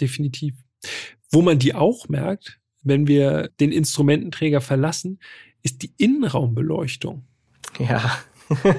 [0.00, 0.54] definitiv.
[1.30, 5.18] Wo man die auch merkt, wenn wir den Instrumententräger verlassen,
[5.62, 7.24] ist die Innenraumbeleuchtung.
[7.78, 8.18] Ja.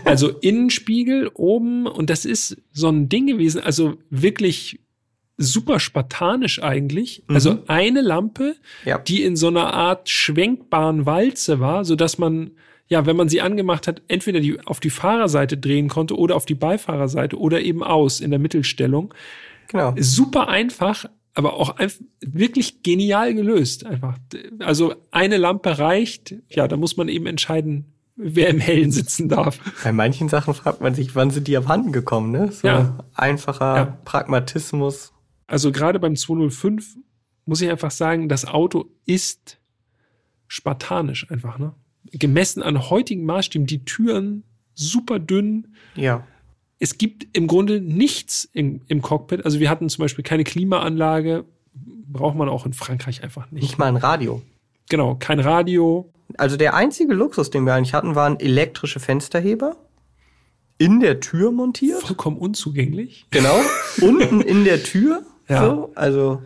[0.04, 4.80] Also Innenspiegel oben und das ist so ein Ding gewesen, also wirklich
[5.42, 7.24] super spartanisch eigentlich.
[7.28, 7.60] Also Mhm.
[7.68, 8.98] eine Lampe, Ja.
[9.00, 12.52] die in so einer Art schwenkbaren Walze war, so dass man
[12.92, 16.48] ja, wenn man sie angemacht hat, entweder die auf die Fahrerseite drehen konnte oder auf
[16.48, 19.14] die Beifahrerseite oder eben aus in der Mittelstellung.
[19.68, 19.94] Genau.
[20.00, 23.86] Super einfach, aber auch einfach wirklich genial gelöst.
[23.86, 24.18] Einfach.
[24.58, 26.34] Also eine Lampe reicht.
[26.50, 29.60] Ja, da muss man eben entscheiden, wer im Hellen sitzen darf.
[29.84, 32.52] Bei manchen Sachen fragt man sich, wann sind die abhanden gekommen, ne?
[32.52, 32.98] So Ja.
[33.14, 33.98] einfacher Ja.
[34.04, 35.14] Pragmatismus.
[35.50, 36.98] Also gerade beim 205
[37.46, 39.58] muss ich einfach sagen, das Auto ist
[40.48, 41.74] spartanisch einfach, ne?
[42.12, 45.76] Gemessen an heutigen Maßstäben, die Türen super dünn.
[45.96, 46.26] Ja.
[46.80, 49.44] Es gibt im Grunde nichts im, im Cockpit.
[49.44, 51.46] Also wir hatten zum Beispiel keine Klimaanlage.
[51.74, 53.64] Braucht man auch in Frankreich einfach nicht.
[53.64, 54.42] Nicht mal ein Radio.
[54.90, 56.12] Genau, kein Radio.
[56.38, 59.76] Also der einzige Luxus, den wir eigentlich hatten, waren elektrische Fensterheber.
[60.78, 62.02] In der Tür montiert.
[62.02, 63.26] Vollkommen unzugänglich.
[63.32, 63.60] Genau.
[64.02, 65.26] Unten in der Tür.
[65.50, 65.66] Ja.
[65.66, 66.42] So, also,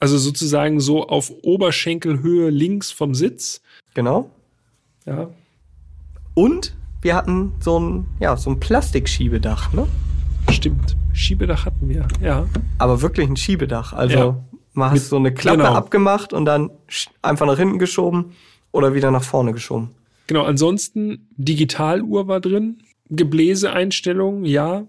[0.00, 3.60] Also sozusagen so auf Oberschenkelhöhe links vom Sitz.
[3.94, 4.30] genau.
[5.06, 5.30] Ja,
[6.34, 9.86] Und wir hatten so ein, ja, so ein Plastikschiebedach, ne?
[10.50, 10.96] stimmt.
[11.12, 12.06] Schiebedach hatten wir.
[12.20, 12.46] Ja.
[12.78, 13.92] Aber wirklich ein Schiebedach.
[13.92, 14.44] Also, Ja.
[14.72, 15.74] man hast so eine Klappe genau.
[15.74, 16.70] abgemacht und dann
[17.22, 18.32] einfach nach hinten geschoben
[18.72, 19.90] oder wieder nach vorne geschoben.
[20.26, 24.84] Genau, ansonsten Digitaluhr war drin, Gebläseeinstellungen, ja,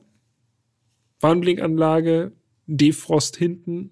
[1.21, 2.31] Warnblinkanlage,
[2.77, 3.91] Defrost hinten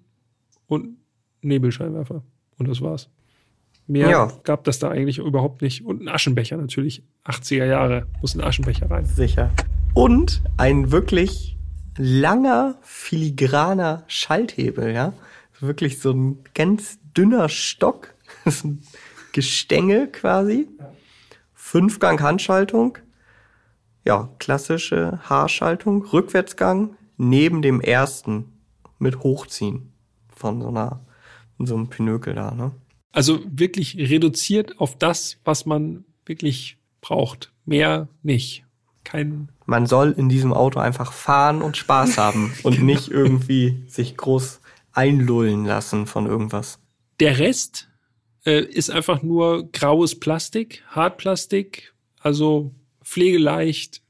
[0.66, 0.98] und
[1.42, 2.22] Nebelscheinwerfer.
[2.58, 3.08] Und das war's.
[3.88, 4.32] Mehr Ja.
[4.44, 5.84] gab das da eigentlich überhaupt nicht.
[5.84, 7.02] Und ein Aschenbecher natürlich.
[7.24, 9.04] 80er Jahre muss ein Aschenbecher rein.
[9.06, 9.50] Sicher.
[9.94, 11.56] Und ein wirklich
[11.96, 15.12] langer, filigraner Schalthebel, ja.
[15.58, 18.14] Wirklich so ein ganz dünner Stock,
[18.46, 18.82] so ein
[19.32, 20.68] Gestänge quasi.
[21.54, 22.98] Fünfgang Handschaltung.
[24.04, 28.52] Ja, klassische Haarschaltung, Rückwärtsgang neben dem ersten
[28.98, 29.92] mit Hochziehen
[30.28, 31.00] von so einer,
[31.58, 32.72] so einem Pinökel da, ne?
[33.12, 37.52] Also wirklich reduziert auf das, was man wirklich braucht.
[37.64, 38.64] Mehr nicht.
[39.04, 39.48] Kein.
[39.64, 42.86] Man soll in diesem Auto einfach fahren und Spaß haben und genau.
[42.86, 44.60] nicht irgendwie sich groß
[44.92, 46.78] einlullen lassen von irgendwas.
[47.20, 47.88] Der Rest
[48.44, 54.02] äh, ist einfach nur graues Plastik, Hartplastik, also pflegeleicht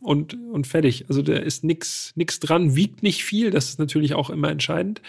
[0.00, 1.06] und, und fertig.
[1.08, 5.02] Also da ist nix, nix dran, wiegt nicht viel, das ist natürlich auch immer entscheidend.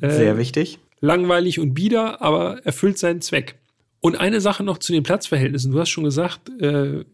[0.00, 0.78] Äh, Sehr wichtig.
[1.00, 3.56] Langweilig und bieder, aber erfüllt seinen Zweck.
[4.00, 5.72] Und eine Sache noch zu den Platzverhältnissen.
[5.72, 7.04] Du hast schon gesagt, äh,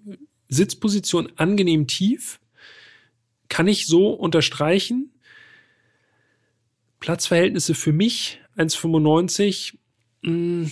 [0.49, 2.39] Sitzposition angenehm tief.
[3.49, 5.11] Kann ich so unterstreichen.
[7.01, 9.75] Platzverhältnisse für mich 1,95.
[10.23, 10.67] Mm,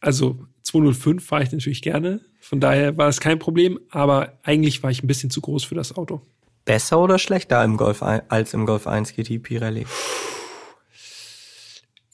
[0.00, 2.20] also 205 fahre ich natürlich gerne.
[2.48, 5.74] Von daher war es kein Problem, aber eigentlich war ich ein bisschen zu groß für
[5.74, 6.22] das Auto.
[6.64, 9.84] Besser oder schlechter im Golf als im Golf 1 GT Pirelli?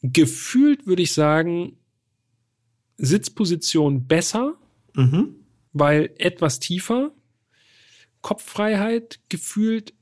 [0.01, 1.77] Gefühlt würde ich sagen,
[2.97, 4.55] Sitzposition besser,
[4.95, 5.37] mhm.
[5.75, 7.13] weil etwas tiefer.
[8.23, 9.93] Kopffreiheit gefühlt,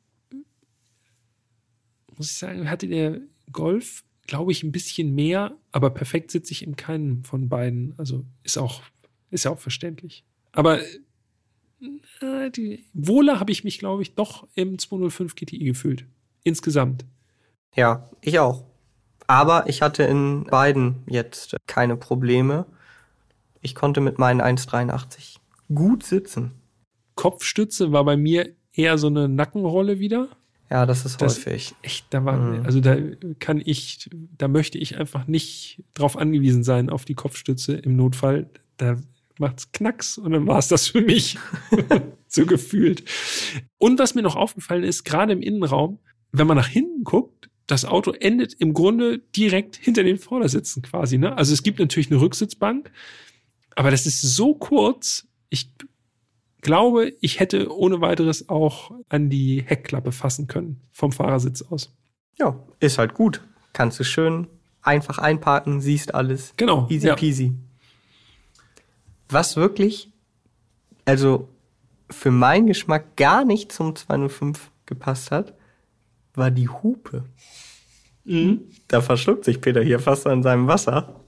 [2.17, 6.63] muss ich sagen, hatte der Golf, glaube ich, ein bisschen mehr, aber perfekt sitze ich
[6.63, 7.95] in keinem von beiden.
[7.97, 8.83] Also ist auch,
[9.31, 10.25] ist ja auch verständlich.
[10.53, 10.81] Aber
[12.21, 16.07] äh, die wohler habe ich mich, glaube ich, doch im 205 GTI gefühlt.
[16.43, 17.05] Insgesamt.
[17.75, 18.65] Ja, ich auch.
[19.27, 22.67] Aber ich hatte in beiden jetzt keine Probleme.
[23.61, 25.37] Ich konnte mit meinen 1,83
[25.73, 26.53] gut sitzen.
[27.15, 30.29] Kopfstütze war bei mir eher so eine Nackenrolle wieder.
[30.71, 31.75] Ja, das ist das häufig.
[31.83, 32.65] Echt, da war, mhm.
[32.65, 32.97] also da
[33.41, 38.49] kann ich, da möchte ich einfach nicht drauf angewiesen sein auf die Kopfstütze im Notfall.
[38.77, 38.97] Da
[39.41, 41.39] macht's Knacks und dann war es das für mich.
[42.29, 43.05] so gefühlt.
[43.79, 45.99] Und was mir noch aufgefallen ist, gerade im Innenraum,
[46.33, 51.19] wenn man nach hinten guckt, das Auto endet im Grunde direkt hinter den Vordersitzen quasi.
[51.19, 51.37] Ne?
[51.37, 52.91] Also es gibt natürlich eine Rücksitzbank,
[53.77, 55.27] aber das ist so kurz.
[55.49, 55.73] Ich
[56.61, 61.93] glaube, ich hätte ohne weiteres auch an die Heckklappe fassen können vom Fahrersitz aus.
[62.39, 63.43] Ja, ist halt gut.
[63.73, 64.49] Kannst du schön
[64.83, 66.55] einfach einparken, siehst alles.
[66.57, 66.87] Genau.
[66.91, 67.15] Easy ja.
[67.15, 67.55] peasy.
[69.31, 70.13] Was wirklich,
[71.05, 71.49] also
[72.11, 75.55] für meinen Geschmack gar nicht zum 205 gepasst hat,
[76.35, 77.25] war die Hupe.
[78.25, 78.63] Mhm.
[78.89, 81.21] Da verschluckt sich Peter hier fast an seinem Wasser.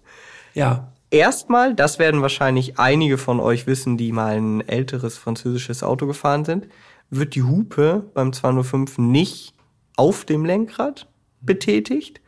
[0.55, 0.93] Ja.
[1.11, 6.47] Erstmal, das werden wahrscheinlich einige von euch wissen, die mal ein älteres französisches Auto gefahren
[6.47, 6.69] sind,
[7.11, 9.55] wird die Hupe beim 205 nicht
[9.97, 11.11] auf dem Lenkrad
[11.43, 12.23] betätigt,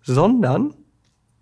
[0.00, 0.74] sondern,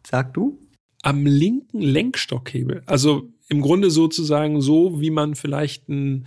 [0.05, 0.59] sag du?
[1.03, 2.83] Am linken Lenkstockhebel.
[2.87, 6.27] Also im Grunde sozusagen so, wie man vielleicht einen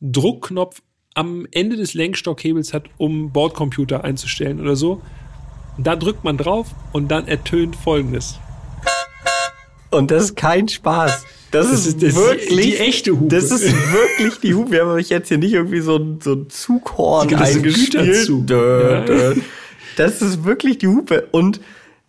[0.00, 0.82] Druckknopf
[1.14, 5.02] am Ende des Lenkstockhebels hat, um Bordcomputer einzustellen oder so.
[5.78, 8.38] Da drückt man drauf und dann ertönt folgendes.
[9.90, 11.24] Und das ist kein Spaß.
[11.50, 13.34] Das, das ist, ist wirklich die, echte Hupe.
[13.34, 14.72] Das ist wirklich die Hupe.
[14.72, 17.94] Wir haben euch jetzt hier nicht irgendwie so ein, so ein Zughorn das eingespielt.
[19.96, 21.28] Das ist wirklich die Hupe.
[21.30, 21.60] Und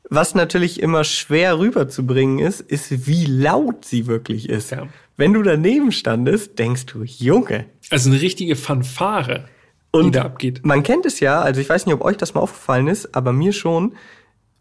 [0.10, 4.72] was natürlich immer schwer rüberzubringen ist, ist, wie laut sie wirklich ist.
[4.72, 4.88] Ja.
[5.18, 7.66] Wenn du daneben standest, denkst du, Junge.
[7.90, 9.46] Also eine richtige Fanfare,
[9.92, 10.66] Und die da abgeht.
[10.66, 13.34] Man kennt es ja, also ich weiß nicht, ob euch das mal aufgefallen ist, aber
[13.34, 13.94] mir schon,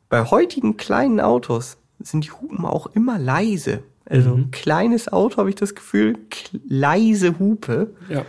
[0.08, 3.82] bei heutigen kleinen Autos sind die Hupen auch immer leise.
[4.04, 4.50] Also mhm.
[4.50, 6.18] kleines Auto habe ich das Gefühl,
[6.66, 7.94] leise Hupe.
[8.08, 8.24] Ja.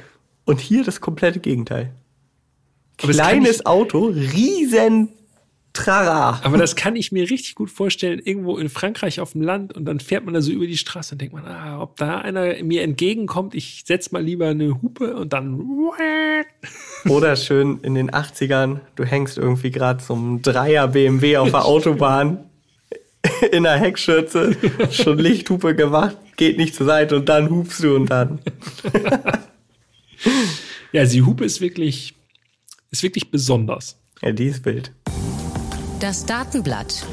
[0.45, 1.91] Und hier das komplette Gegenteil.
[3.01, 5.09] Aber Kleines Auto, riesen
[5.79, 6.41] Trara.
[6.43, 9.85] Aber das kann ich mir richtig gut vorstellen, irgendwo in Frankreich auf dem Land und
[9.85, 12.61] dann fährt man da so über die Straße und denkt man, ah, ob da einer
[12.63, 15.59] mir entgegenkommt, ich setz mal lieber eine Hupe und dann.
[17.07, 21.65] Oder schön in den 80ern, du hängst irgendwie gerade so einem Dreier BMW auf der
[21.65, 22.49] Autobahn
[23.51, 24.55] in der Heckschürze,
[24.91, 28.39] schon Lichthupe gemacht, geht nicht zur Seite und dann hupst du und dann.
[30.91, 32.13] ja, die Hupe ist wirklich,
[32.91, 33.97] ist wirklich besonders.
[34.21, 34.91] Ja, die ist wild.
[35.99, 37.05] Das Datenblatt.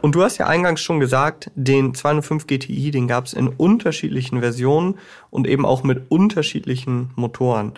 [0.00, 4.40] Und du hast ja eingangs schon gesagt, den 205 GTI, den gab es in unterschiedlichen
[4.40, 7.74] Versionen und eben auch mit unterschiedlichen Motoren.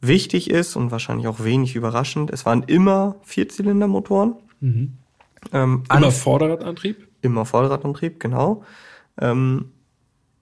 [0.00, 4.36] Wichtig ist und wahrscheinlich auch wenig überraschend, es waren immer Vierzylindermotoren.
[4.60, 4.96] Mhm.
[5.52, 7.06] Ähm, immer Vorderradantrieb?
[7.20, 8.64] Immer Vorderradantrieb, genau.
[9.20, 9.72] Ähm,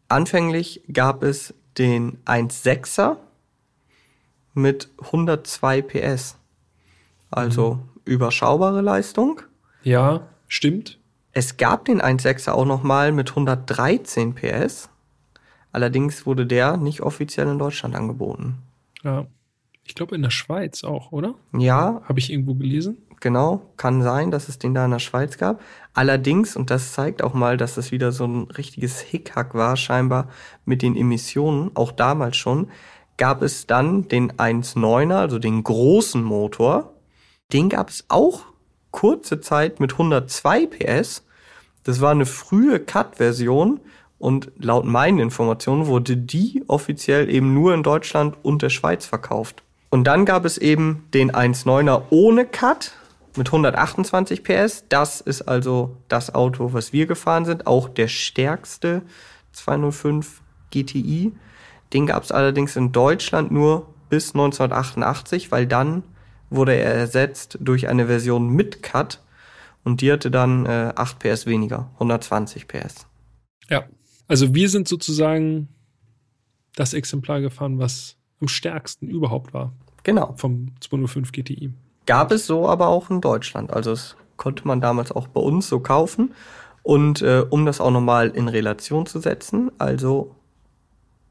[0.08, 3.16] anfänglich gab es den 1.6er
[4.54, 6.36] mit 102 PS.
[7.30, 9.42] Also überschaubare Leistung.
[9.82, 10.98] Ja, stimmt.
[11.32, 14.88] Es gab den 1.6er auch nochmal mit 113 PS.
[15.72, 18.58] Allerdings wurde der nicht offiziell in Deutschland angeboten.
[19.02, 19.26] Ja.
[19.86, 21.34] Ich glaube in der Schweiz auch, oder?
[21.52, 22.96] Ja, Habe ich irgendwo gelesen?
[23.20, 25.60] genau, kann sein, dass es den da in der Schweiz gab.
[25.94, 30.28] Allerdings, und das zeigt auch mal, dass es wieder so ein richtiges Hickhack war, scheinbar
[30.64, 32.68] mit den Emissionen, auch damals schon,
[33.16, 36.93] gab es dann den 1.9er, also den großen Motor.
[37.54, 38.42] Den gab es auch
[38.90, 41.22] kurze Zeit mit 102 PS.
[41.84, 43.80] Das war eine frühe Cut-Version
[44.18, 49.62] und laut meinen Informationen wurde die offiziell eben nur in Deutschland und der Schweiz verkauft.
[49.90, 52.92] Und dann gab es eben den 1.9er ohne Cut
[53.36, 54.84] mit 128 PS.
[54.88, 59.02] Das ist also das Auto, was wir gefahren sind, auch der stärkste
[59.52, 60.40] 205
[60.72, 61.32] GTI.
[61.92, 66.02] Den gab es allerdings in Deutschland nur bis 1988, weil dann
[66.50, 69.20] wurde er ersetzt durch eine Version mit Cut
[69.82, 73.06] und die hatte dann äh, 8 PS weniger, 120 PS.
[73.68, 73.84] Ja.
[74.26, 75.68] Also wir sind sozusagen
[76.74, 79.72] das Exemplar gefahren, was am stärksten überhaupt war
[80.04, 80.34] Genau.
[80.36, 81.72] vom 205 GTI.
[82.06, 83.72] Gab es so aber auch in Deutschland.
[83.72, 86.34] Also es konnte man damals auch bei uns so kaufen.
[86.82, 90.34] Und äh, um das auch nochmal in Relation zu setzen, also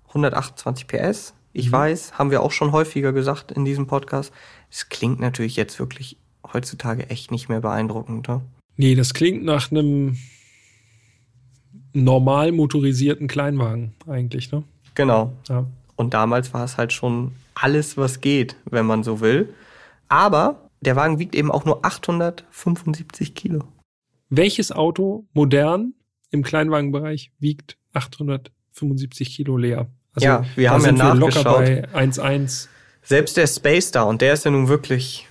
[0.08, 4.34] 128 PS, ich weiß, haben wir auch schon häufiger gesagt in diesem Podcast,
[4.72, 6.18] es klingt natürlich jetzt wirklich
[6.52, 8.28] heutzutage echt nicht mehr beeindruckend.
[8.28, 8.42] Ne?
[8.76, 10.18] Nee, das klingt nach einem
[11.94, 14.63] normal motorisierten Kleinwagen eigentlich, ne?
[14.96, 15.32] Genau.
[15.48, 15.66] Ja.
[15.96, 19.54] Und damals war es halt schon alles, was geht, wenn man so will.
[20.10, 23.63] Aber der Wagen wiegt eben auch nur 875 Kilo.
[24.30, 25.94] Welches Auto modern
[26.32, 29.88] im Kleinwagenbereich wiegt 875 Kilo leer?
[30.15, 31.58] Also Ja, wir haben ja nachgeschaut.
[31.58, 32.67] bei 1,1.
[33.02, 35.28] Selbst der Space Star, und der ist ja nun wirklich,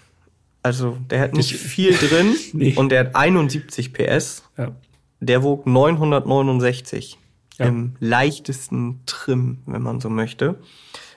[0.63, 2.75] also der hat nicht Ich- viel drin Nee.
[2.77, 4.43] und der hat 71 PS.
[4.59, 4.73] Ja.
[5.21, 7.19] Der wog 969
[7.59, 7.67] Ja.
[7.67, 10.57] im leichtesten Trim, wenn man so möchte.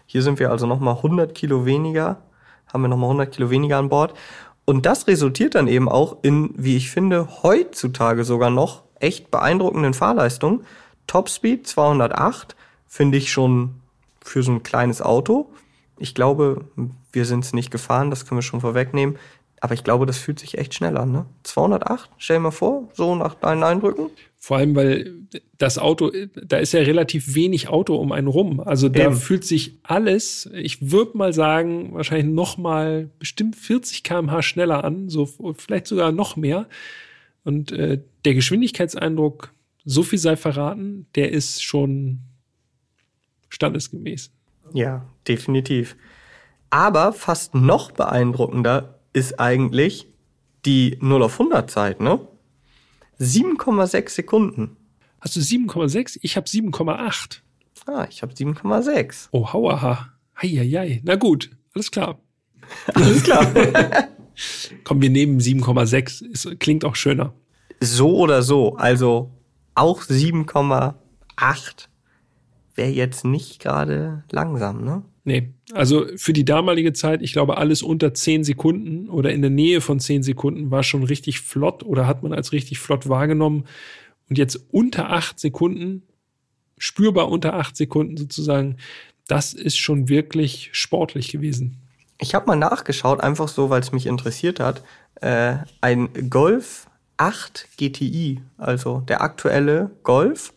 [0.05, 2.21] Hier sind wir also nochmal 100 Kilo weniger,
[2.71, 4.13] haben wir nochmal 100 Kilo weniger an Bord.
[4.65, 9.93] Und das resultiert dann eben auch in, wie ich finde, heutzutage sogar noch echt beeindruckenden
[9.93, 10.65] Fahrleistungen.
[11.07, 12.55] Topspeed 208
[12.87, 13.75] finde ich schon
[14.21, 15.49] für so ein kleines Auto.
[15.97, 16.65] Ich glaube,
[17.11, 19.17] wir sind es nicht gefahren, das können wir schon vorwegnehmen.
[19.61, 21.25] Aber ich glaube, das fühlt sich echt schnell an, ne?
[21.43, 24.09] 208, stell dir mal vor, so nach deinen Eindrücken.
[24.37, 25.13] Vor allem, weil
[25.57, 28.59] das Auto, da ist ja relativ wenig Auto um einen rum.
[28.59, 29.15] Also da Eben.
[29.15, 35.09] fühlt sich alles, ich würde mal sagen, wahrscheinlich noch mal bestimmt 40 km/h schneller an,
[35.09, 35.25] so
[35.57, 36.67] vielleicht sogar noch mehr.
[37.43, 39.51] Und äh, der Geschwindigkeitseindruck,
[39.83, 42.19] so viel sei verraten, der ist schon
[43.55, 44.31] standesgemäß.
[44.73, 45.95] Ja, definitiv.
[46.69, 50.07] Aber fast noch beeindruckender ist eigentlich
[50.65, 52.19] die 0 auf 100 Zeit, ne?
[53.19, 54.75] 7,6 Sekunden.
[55.21, 56.19] Hast du 7,6?
[56.21, 57.39] Ich habe 7,8.
[57.87, 59.29] Ah, ich habe 7,6.
[59.31, 60.09] Oh, hauaha.
[60.41, 61.01] Heieiei.
[61.03, 62.19] Na gut, alles klar.
[62.95, 63.45] Alles klar.
[64.83, 66.25] Komm, wir nehmen 7,6.
[66.33, 67.33] Es Klingt auch schöner.
[67.79, 69.31] so oder so, also
[69.75, 70.95] auch 7,8
[72.75, 75.03] wäre jetzt nicht gerade langsam, ne?
[75.27, 79.49] Nee, also für die damalige Zeit, ich glaube, alles unter 10 Sekunden oder in der
[79.49, 83.65] Nähe von 10 Sekunden war schon richtig flott oder hat man als richtig flott wahrgenommen.
[84.29, 86.03] Und jetzt unter 8 Sekunden,
[86.77, 88.77] spürbar unter 8 Sekunden sozusagen,
[89.27, 91.77] das ist schon wirklich sportlich gewesen.
[92.19, 94.83] Ich habe mal nachgeschaut, einfach so, weil es mich interessiert hat.
[95.21, 100.53] Äh, ein Golf 8 GTI, also der aktuelle Golf,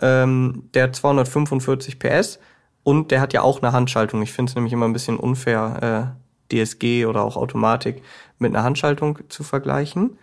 [0.00, 2.38] ähm, der hat 245 PS
[2.82, 4.22] und der hat ja auch eine Handschaltung.
[4.22, 8.02] Ich finde es nämlich immer ein bisschen unfair, äh, DSG oder auch Automatik
[8.38, 10.18] mit einer Handschaltung zu vergleichen.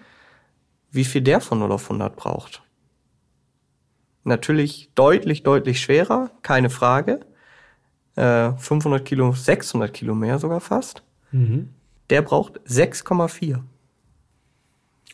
[0.91, 2.61] Wie viel der von 0 auf 100 braucht?
[4.23, 7.21] Natürlich deutlich, deutlich schwerer, keine Frage.
[8.15, 11.03] Äh, 500 Kilo, 600 Kilo mehr sogar fast.
[12.09, 13.61] Der braucht 6,4.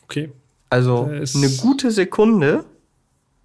[0.04, 0.32] Okay.
[0.70, 2.64] Also eine gute Sekunde.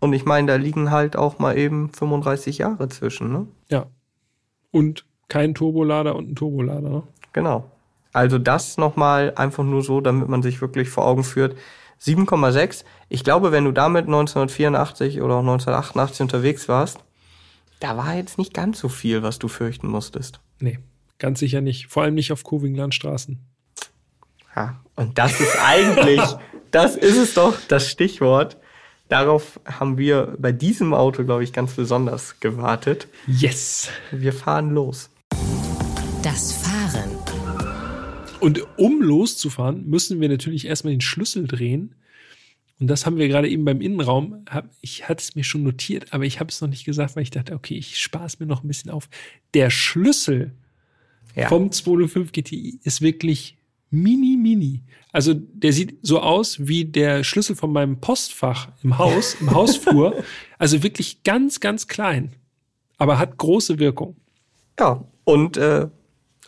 [0.01, 3.47] Und ich meine, da liegen halt auch mal eben 35 Jahre zwischen, ne?
[3.69, 3.85] Ja.
[4.71, 6.89] Und kein Turbolader und ein Turbolader.
[6.89, 7.04] Ne?
[7.33, 7.69] Genau.
[8.12, 11.56] Also das nochmal einfach nur so, damit man sich wirklich vor Augen führt.
[12.02, 12.83] 7,6.
[13.10, 16.99] Ich glaube, wenn du damit 1984 oder auch 1988 unterwegs warst,
[17.79, 20.39] da war jetzt nicht ganz so viel, was du fürchten musstest.
[20.60, 20.79] Nee,
[21.19, 21.87] ganz sicher nicht.
[21.87, 23.39] Vor allem nicht auf kurvigen Landstraßen.
[24.56, 26.21] Ja, und das ist eigentlich,
[26.71, 28.58] das ist es doch, das Stichwort.
[29.12, 33.09] Darauf haben wir bei diesem Auto, glaube ich, ganz besonders gewartet.
[33.27, 33.89] Yes.
[34.09, 35.09] Wir fahren los.
[36.23, 37.17] Das Fahren.
[38.39, 41.93] Und um loszufahren, müssen wir natürlich erstmal den Schlüssel drehen.
[42.79, 44.45] Und das haben wir gerade eben beim Innenraum.
[44.79, 47.31] ich hatte es mir schon notiert, aber ich habe es noch nicht gesagt, weil ich
[47.31, 49.09] dachte, okay, ich spare es mir noch ein bisschen auf.
[49.53, 50.53] Der Schlüssel
[51.35, 51.49] ja.
[51.49, 53.57] vom 205 GTI ist wirklich
[53.89, 54.83] mini, mini.
[55.12, 60.23] Also der sieht so aus wie der Schlüssel von meinem Postfach im Haus, im Hausflur.
[60.57, 62.33] Also wirklich ganz, ganz klein,
[62.97, 64.15] aber hat große Wirkung.
[64.79, 65.87] Ja, und äh,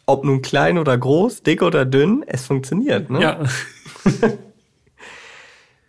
[0.05, 3.09] ob nun klein oder groß, dick oder dünn, es funktioniert.
[3.09, 3.21] Ne?
[3.21, 3.43] Ja.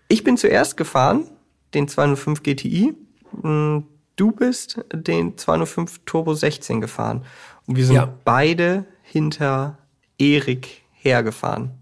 [0.08, 1.28] ich bin zuerst gefahren,
[1.74, 2.94] den 205 GTI.
[3.42, 3.84] Hm,
[4.16, 7.24] du bist den 205 Turbo 16 gefahren.
[7.66, 8.12] Und wir sind ja.
[8.24, 9.78] beide hinter
[10.18, 11.72] Erik hergefahren.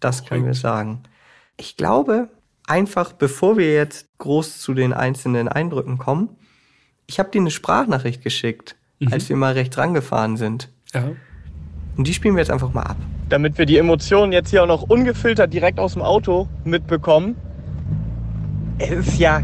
[0.00, 1.02] Das können wir sagen.
[1.56, 2.28] Ich glaube,
[2.66, 6.30] einfach bevor wir jetzt groß zu den einzelnen Eindrücken kommen,
[7.06, 9.12] ich habe dir eine Sprachnachricht geschickt, mhm.
[9.12, 10.70] als wir mal rechts rangefahren sind.
[10.94, 11.10] Ja.
[11.96, 12.96] Und die spielen wir jetzt einfach mal ab.
[13.28, 17.34] Damit wir die Emotionen jetzt hier auch noch ungefiltert direkt aus dem Auto mitbekommen.
[18.78, 19.42] Es ist ja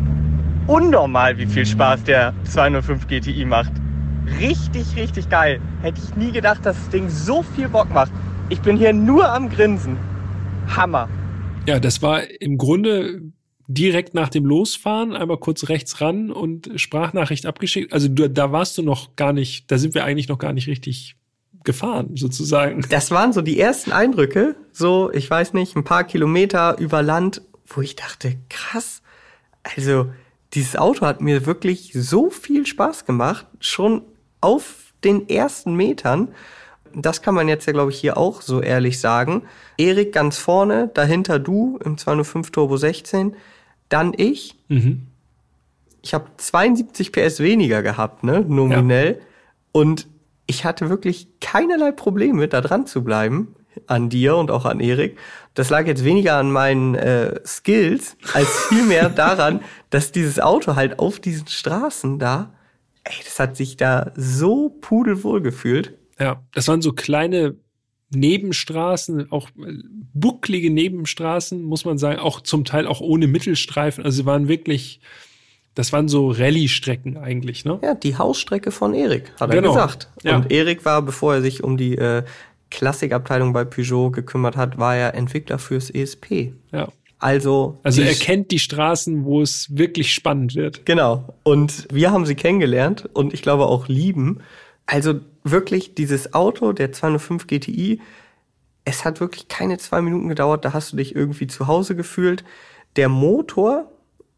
[0.66, 3.72] unnormal, wie viel Spaß der 205 GTI macht.
[4.38, 5.60] Richtig, richtig geil.
[5.82, 8.12] Hätte ich nie gedacht, dass das Ding so viel Bock macht.
[8.48, 9.96] Ich bin hier nur am Grinsen.
[10.68, 11.08] Hammer.
[11.66, 13.22] Ja, das war im Grunde
[13.66, 17.92] direkt nach dem Losfahren einmal kurz rechts ran und Sprachnachricht abgeschickt.
[17.92, 20.66] Also du, da warst du noch gar nicht, da sind wir eigentlich noch gar nicht
[20.68, 21.16] richtig
[21.64, 22.84] gefahren, sozusagen.
[22.90, 27.40] Das waren so die ersten Eindrücke, so, ich weiß nicht, ein paar Kilometer über Land,
[27.66, 29.00] wo ich dachte, krass,
[29.62, 30.12] also
[30.52, 34.02] dieses Auto hat mir wirklich so viel Spaß gemacht, schon
[34.42, 36.28] auf den ersten Metern
[36.96, 39.42] das kann man jetzt ja, glaube ich, hier auch so ehrlich sagen.
[39.76, 43.36] Erik ganz vorne, dahinter du im 205 Turbo 16,
[43.88, 44.56] dann ich.
[44.68, 45.06] Mhm.
[46.02, 49.18] Ich habe 72 PS weniger gehabt, ne, nominell.
[49.18, 49.24] Ja.
[49.72, 50.06] Und
[50.46, 53.54] ich hatte wirklich keinerlei Probleme, da dran zu bleiben
[53.86, 55.18] an dir und auch an Erik.
[55.54, 60.98] Das lag jetzt weniger an meinen äh, Skills, als vielmehr daran, dass dieses Auto halt
[60.98, 62.52] auf diesen Straßen da,
[63.04, 65.94] ey, das hat sich da so pudelwohl gefühlt.
[66.18, 67.56] Ja, das waren so kleine
[68.10, 69.74] Nebenstraßen, auch äh,
[70.12, 74.04] bucklige Nebenstraßen, muss man sagen, auch zum Teil auch ohne Mittelstreifen.
[74.04, 75.00] Also sie waren wirklich,
[75.74, 77.78] das waren so Rallye-Strecken eigentlich, ne?
[77.82, 79.70] Ja, die Hausstrecke von Erik, hat genau.
[79.70, 80.08] er gesagt.
[80.22, 80.36] Ja.
[80.36, 82.22] Und Erik war, bevor er sich um die äh,
[82.70, 86.52] Klassikabteilung bei Peugeot gekümmert hat, war er Entwickler fürs ESP.
[86.72, 86.88] Ja.
[87.18, 90.84] Also, also er kennt die Straßen, wo es wirklich spannend wird.
[90.84, 91.34] Genau.
[91.42, 94.40] Und wir haben sie kennengelernt und ich glaube auch lieben.
[94.84, 98.00] Also wirklich dieses Auto, der 205 GTI,
[98.84, 102.44] es hat wirklich keine zwei Minuten gedauert, da hast du dich irgendwie zu Hause gefühlt.
[102.96, 103.90] Der Motor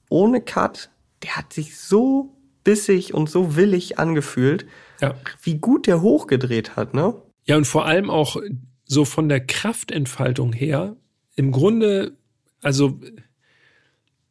[0.09, 0.91] ohne Cut,
[1.23, 4.67] der hat sich so bissig und so willig angefühlt,
[5.01, 5.15] ja.
[5.43, 7.15] wie gut der hochgedreht hat, ne?
[7.45, 8.37] Ja, und vor allem auch
[8.85, 10.97] so von der Kraftentfaltung her,
[11.37, 12.17] im Grunde,
[12.61, 12.99] also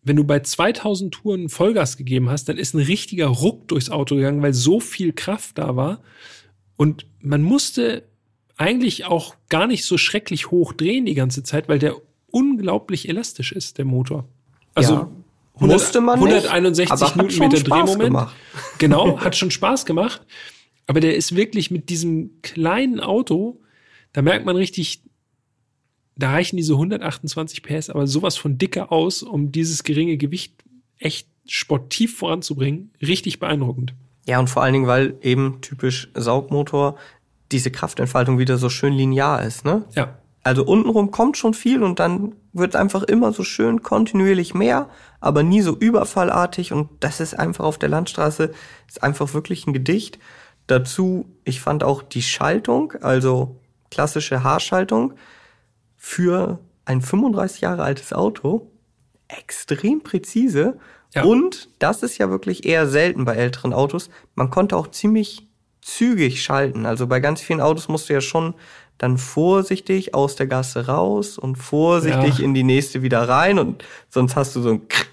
[0.03, 4.15] wenn du bei 2000 Touren Vollgas gegeben hast, dann ist ein richtiger Ruck durchs Auto
[4.15, 6.01] gegangen, weil so viel Kraft da war.
[6.77, 8.03] Und man musste
[8.57, 11.95] eigentlich auch gar nicht so schrecklich hoch drehen die ganze Zeit, weil der
[12.31, 14.27] unglaublich elastisch ist, der Motor.
[14.73, 15.11] Also ja,
[15.55, 17.99] 100, musste man 161 nicht, Newtonmeter Drehmoment.
[17.99, 18.35] Gemacht.
[18.77, 20.21] Genau, hat schon Spaß gemacht.
[20.87, 23.61] Aber der ist wirklich mit diesem kleinen Auto,
[24.13, 25.01] da merkt man richtig,
[26.15, 30.53] da reichen diese 128 PS aber sowas von dicker aus, um dieses geringe Gewicht
[30.97, 32.91] echt sportiv voranzubringen.
[33.01, 33.93] Richtig beeindruckend.
[34.25, 36.97] Ja, und vor allen Dingen, weil eben typisch Saugmotor
[37.51, 39.85] diese Kraftentfaltung wieder so schön linear ist, ne?
[39.93, 40.17] Ja.
[40.43, 45.41] Also untenrum kommt schon viel und dann wird einfach immer so schön kontinuierlich mehr, aber
[45.41, 48.53] nie so überfallartig und das ist einfach auf der Landstraße,
[48.87, 50.19] ist einfach wirklich ein Gedicht.
[50.67, 53.59] Dazu, ich fand auch die Schaltung, also
[53.89, 55.13] klassische Haarschaltung
[55.97, 58.71] für ein 35 Jahre altes Auto
[59.27, 60.77] extrem präzise
[61.15, 61.23] ja.
[61.23, 64.09] Und das ist ja wirklich eher selten bei älteren Autos.
[64.35, 65.47] Man konnte auch ziemlich
[65.81, 66.85] zügig schalten.
[66.85, 68.53] Also bei ganz vielen Autos musst du ja schon
[68.97, 72.45] dann vorsichtig aus der Gasse raus und vorsichtig ja.
[72.45, 75.05] in die nächste wieder rein und sonst hast du so ein Krrr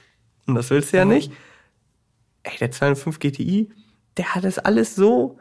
[0.46, 1.32] und das willst du ja, ja nicht.
[2.42, 3.70] Ey, der 205 GTI,
[4.16, 5.38] der hat das alles so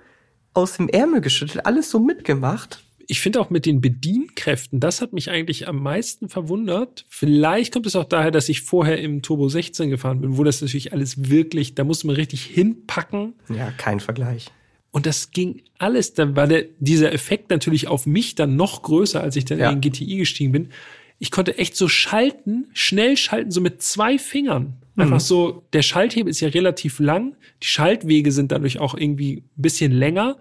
[0.53, 5.11] aus dem Ärmel geschüttelt, alles so mitgemacht ich finde auch mit den Bedienkräften, das hat
[5.11, 7.03] mich eigentlich am meisten verwundert.
[7.09, 10.61] Vielleicht kommt es auch daher, dass ich vorher im Turbo 16 gefahren bin, wo das
[10.61, 13.33] natürlich alles wirklich, da musste man richtig hinpacken.
[13.49, 14.45] Ja, kein Vergleich.
[14.91, 19.21] Und das ging alles, da war der, dieser Effekt natürlich auf mich dann noch größer,
[19.21, 19.69] als ich dann ja.
[19.69, 20.69] in den GTI gestiegen bin.
[21.19, 24.77] Ich konnte echt so schalten, schnell schalten, so mit zwei Fingern.
[24.95, 25.19] Einfach mhm.
[25.19, 29.91] so, der Schalthebel ist ja relativ lang, die Schaltwege sind dadurch auch irgendwie ein bisschen
[29.91, 30.37] länger.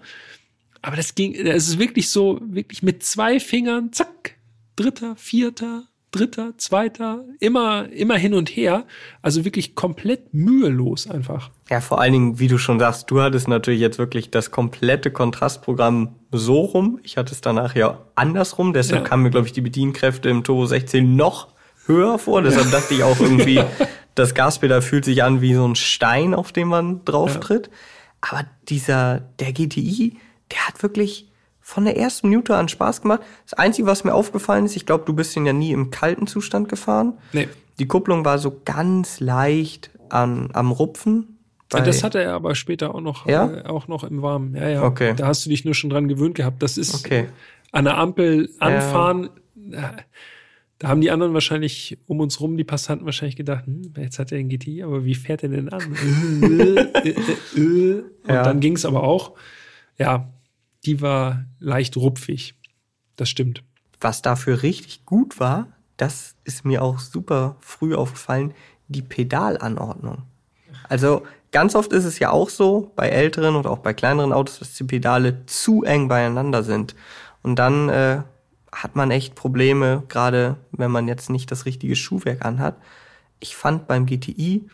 [0.82, 4.36] Aber das ging, es ist wirklich so, wirklich mit zwei Fingern, zack,
[4.76, 8.84] dritter, vierter, dritter, zweiter, immer, immer hin und her.
[9.22, 11.50] Also wirklich komplett mühelos einfach.
[11.68, 15.10] Ja, vor allen Dingen, wie du schon sagst, du hattest natürlich jetzt wirklich das komplette
[15.10, 16.98] Kontrastprogramm so rum.
[17.04, 18.72] Ich hatte es danach ja andersrum.
[18.72, 19.08] Deshalb Ja.
[19.08, 21.48] kamen mir, glaube ich, die Bedienkräfte im Turbo 16 noch
[21.86, 22.42] höher vor.
[22.42, 23.60] Deshalb dachte ich auch irgendwie,
[24.14, 27.70] das Gaspedal fühlt sich an wie so ein Stein, auf den man drauf tritt.
[28.20, 30.16] Aber dieser, der GTI,
[30.52, 31.30] der hat wirklich
[31.60, 33.20] von der ersten Minute an Spaß gemacht.
[33.44, 36.26] Das Einzige, was mir aufgefallen ist, ich glaube, du bist den ja nie im kalten
[36.26, 37.14] Zustand gefahren.
[37.32, 37.48] Nee.
[37.78, 41.38] Die Kupplung war so ganz leicht an, am Rupfen.
[41.68, 43.48] Das hatte er aber später auch noch, Ja?
[43.48, 44.56] äh, auch noch im Warmen.
[44.56, 44.82] Ja, ja.
[44.82, 45.14] Okay.
[45.16, 46.60] Da hast du dich nur schon dran gewöhnt gehabt.
[46.62, 47.28] Das ist Okay.
[47.70, 49.30] an der Ampel anfahren.
[49.70, 49.80] äh,
[50.80, 54.32] Da haben die anderen wahrscheinlich um uns rum, die Passanten wahrscheinlich gedacht, hm, jetzt hat
[54.32, 55.80] er den GTI, aber wie fährt er denn an?
[56.42, 57.10] Äh,
[57.60, 58.02] äh.
[58.24, 58.42] Und Ja.
[58.42, 59.34] dann ging es aber auch.
[59.98, 60.28] Ja,
[60.84, 62.54] die war leicht rupfig.
[63.16, 63.62] Das stimmt.
[64.00, 68.54] Was dafür richtig gut war, das ist mir auch super früh aufgefallen,
[68.88, 70.22] die Pedalanordnung.
[70.88, 71.22] Also
[71.52, 74.74] ganz oft ist es ja auch so, bei älteren und auch bei kleineren Autos, dass
[74.74, 76.94] die Pedale zu eng beieinander sind.
[77.42, 78.22] Und dann äh,
[78.72, 82.76] hat man echt Probleme, gerade wenn man jetzt nicht das richtige Schuhwerk anhat.
[83.38, 84.68] Ich fand beim GTI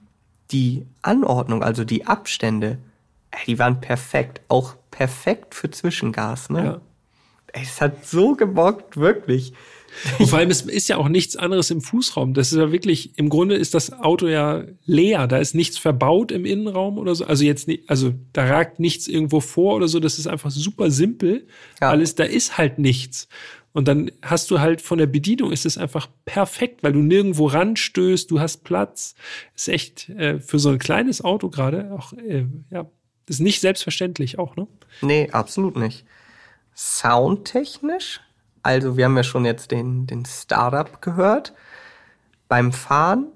[0.50, 2.78] die Anordnung, also die Abstände,
[3.46, 4.40] die waren perfekt.
[4.48, 6.50] Auch perfekt für Zwischengas.
[6.50, 6.64] Ne?
[6.64, 6.80] Ja.
[7.52, 9.52] Es hat so gebockt, wirklich.
[10.18, 12.34] Und vor allem, es ist ja auch nichts anderes im Fußraum.
[12.34, 15.26] Das ist ja wirklich, im Grunde ist das Auto ja leer.
[15.26, 17.24] Da ist nichts verbaut im Innenraum oder so.
[17.24, 20.00] Also jetzt nicht, also da ragt nichts irgendwo vor oder so.
[20.00, 21.46] Das ist einfach super simpel.
[21.80, 21.90] Ja.
[21.90, 23.28] Alles, da ist halt nichts.
[23.72, 27.46] Und dann hast du halt von der Bedienung ist es einfach perfekt, weil du nirgendwo
[27.46, 29.14] ranstößt, du hast Platz.
[29.54, 32.90] Ist echt äh, für so ein kleines Auto gerade auch, äh, ja,
[33.28, 34.66] ist nicht selbstverständlich auch, ne?
[35.02, 36.04] Nee, absolut nicht.
[36.74, 38.20] Soundtechnisch,
[38.62, 41.54] also wir haben ja schon jetzt den, den Startup gehört.
[42.48, 43.26] Beim Fahren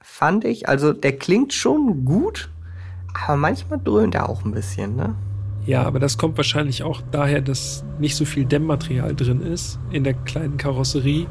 [0.00, 2.48] fand ich, also der klingt schon gut,
[3.12, 5.14] aber manchmal dröhnt er auch ein bisschen, ne?
[5.66, 10.04] Ja, aber das kommt wahrscheinlich auch daher, dass nicht so viel Dämmmaterial drin ist in
[10.04, 11.26] der kleinen Karosserie.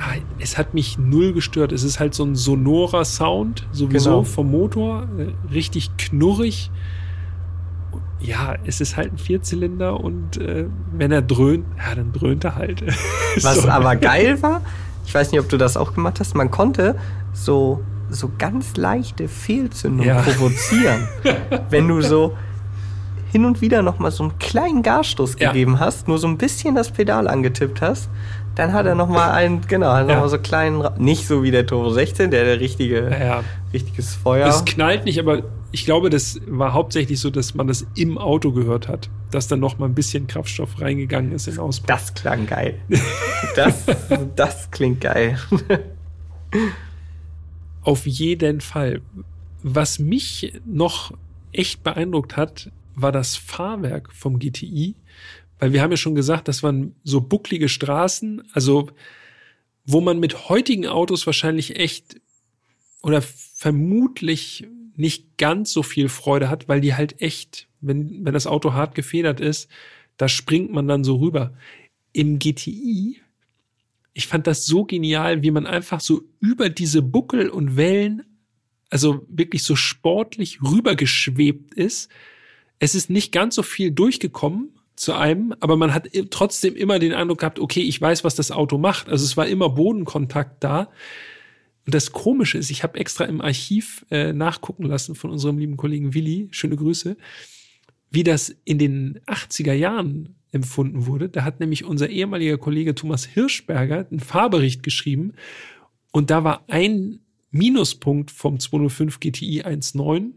[0.00, 1.72] Ah, Es hat mich null gestört.
[1.72, 4.22] Es ist halt so ein sonorer Sound, sowieso Genau.
[4.22, 6.70] vom Motor, äh, richtig knurrig.
[8.20, 12.54] Ja, es ist halt ein Vierzylinder und äh, wenn er dröhnt, ja, dann dröhnt er
[12.54, 12.82] halt.
[13.42, 13.68] Was So.
[13.68, 14.60] aber geil war,
[15.06, 16.96] ich weiß nicht, ob du das auch gemacht hast, man konnte
[17.32, 17.80] so,
[18.10, 20.20] so ganz leichte Fehlzündungen Ja.
[20.22, 21.08] provozieren.
[21.70, 22.36] Wenn du so
[23.32, 25.52] hin und wieder noch mal so einen kleinen Gasstoß Ja.
[25.52, 28.10] gegeben hast, nur so ein bisschen das Pedal angetippt hast,
[28.54, 30.20] dann hat er noch mal einen, genau, hat noch Ja.
[30.20, 34.48] mal so kleinen, nicht so wie der Turbo 16, der der richtige, Ja, richtiges Feuer.
[34.48, 35.42] Es knallt nicht, aber
[35.72, 39.60] ich glaube, das war hauptsächlich so, dass man das im Auto gehört hat, dass dann
[39.60, 41.86] noch mal ein bisschen Kraftstoff reingegangen ist in den Auspuff.
[41.86, 42.74] Das klang geil.
[43.56, 43.84] Das,
[44.36, 45.36] das klingt geil.
[47.82, 49.00] Auf jeden Fall.
[49.62, 51.12] Was mich noch
[51.52, 54.94] echt beeindruckt hat, war das Fahrwerk vom GTI,
[55.60, 58.90] weil wir haben ja schon gesagt, das waren so bucklige Straßen, also
[59.84, 62.20] wo man mit heutigen Autos wahrscheinlich echt
[63.02, 68.46] oder vermutlich nicht ganz so viel Freude hat, weil die halt echt, wenn, wenn das
[68.46, 69.70] Auto hart gefedert ist,
[70.16, 71.54] da springt man dann so rüber.
[72.12, 73.20] Im GTI
[74.12, 78.22] ich fand das so genial, wie man einfach so über diese Buckel und Wellen,
[78.90, 82.10] also wirklich so sportlich rübergeschwebt ist.
[82.78, 87.14] Es ist nicht ganz so viel durchgekommen zu einem, aber man hat trotzdem immer den
[87.14, 89.08] Eindruck gehabt, okay, ich weiß, was das Auto macht.
[89.08, 90.90] Also es war immer Bodenkontakt da.
[91.86, 95.78] Und das Komische ist, ich habe extra im Archiv äh, nachgucken lassen von unserem lieben
[95.78, 97.16] Kollegen Willi, schöne Grüße,
[98.10, 101.30] wie das in den 80er Jahren empfunden wurde.
[101.30, 105.32] Da hat nämlich unser ehemaliger Kollege Thomas Hirschberger einen Fahrbericht geschrieben
[106.12, 107.20] und da war ein
[107.50, 110.32] Minuspunkt vom 205 GTI 1.9,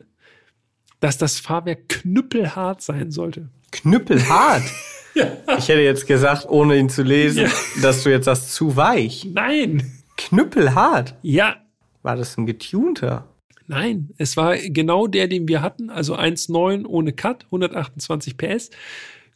[1.02, 3.50] dass das Fahrwerk knüppelhart sein sollte.
[3.74, 4.64] Knüppelhart.
[5.16, 7.52] Ich hätte jetzt gesagt, ohne ihn zu lesen, Ja.
[7.84, 9.28] dass du jetzt sagst, zu weich.
[9.32, 9.92] Nein!
[10.18, 11.14] Knüppelhart.
[11.22, 11.58] Ja,
[12.02, 13.30] War das ein getunter?
[13.68, 18.72] Nein, es war genau der, den wir hatten, also 1.9 ohne Cut, 128 PS.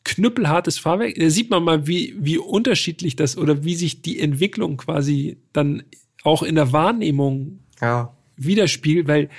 [0.03, 1.13] Knüppelhartes Fahrwerk.
[1.15, 5.83] Da sieht man mal, wie, wie unterschiedlich das oder wie sich die Entwicklung quasi dann
[6.23, 8.17] auch in der Wahrnehmung Ja.
[8.35, 9.29] widerspiegelt, weil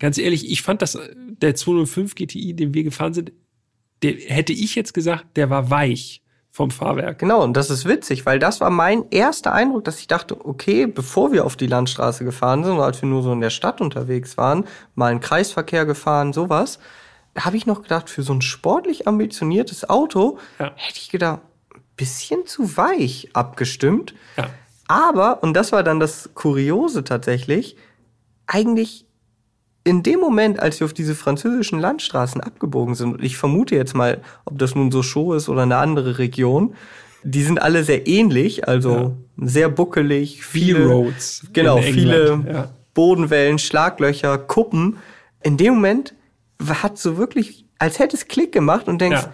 [0.00, 0.98] ganz ehrlich, ich fand das,
[1.40, 3.30] der 205 GTI, den wir gefahren sind,
[4.02, 7.18] der hätte ich jetzt gesagt, der war weich vom Fahrwerk.
[7.18, 10.86] Genau, und das ist witzig, weil das war mein erster Eindruck, dass ich dachte, okay,
[10.86, 14.36] bevor wir auf die Landstraße gefahren sind, als wir nur so in der Stadt unterwegs
[14.36, 14.64] waren,
[14.94, 16.78] mal einen Kreisverkehr gefahren, sowas,
[17.34, 20.72] da habe ich noch gedacht, für so ein sportlich ambitioniertes Auto Ja.
[20.76, 21.40] hätte ich gedacht,
[21.74, 24.14] ein bisschen zu weich abgestimmt.
[24.36, 24.48] Ja.
[24.86, 27.76] Aber, und das war dann das Kuriose tatsächlich,
[28.46, 29.06] eigentlich
[29.84, 33.94] in dem Moment, als wir auf diese französischen Landstraßen abgebogen sind, und ich vermute jetzt
[33.94, 36.74] mal, ob das nun Sochaux ist oder eine andere Region,
[37.22, 42.70] die sind alle sehr ähnlich, also sehr buckelig, viele Roads genau, viele ja.
[42.92, 44.98] Bodenwellen, Schlaglöcher, Kuppen.
[45.42, 46.14] In dem Moment
[46.66, 49.32] hat so wirklich, als hätte es Klick gemacht und denkst, Ja.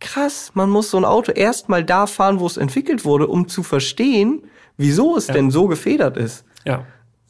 [0.00, 3.62] krass, man muss so ein Auto erstmal da fahren, wo es entwickelt wurde, um zu
[3.62, 4.42] verstehen,
[4.76, 6.44] wieso es denn so gefedert ist.
[6.64, 6.84] Ja.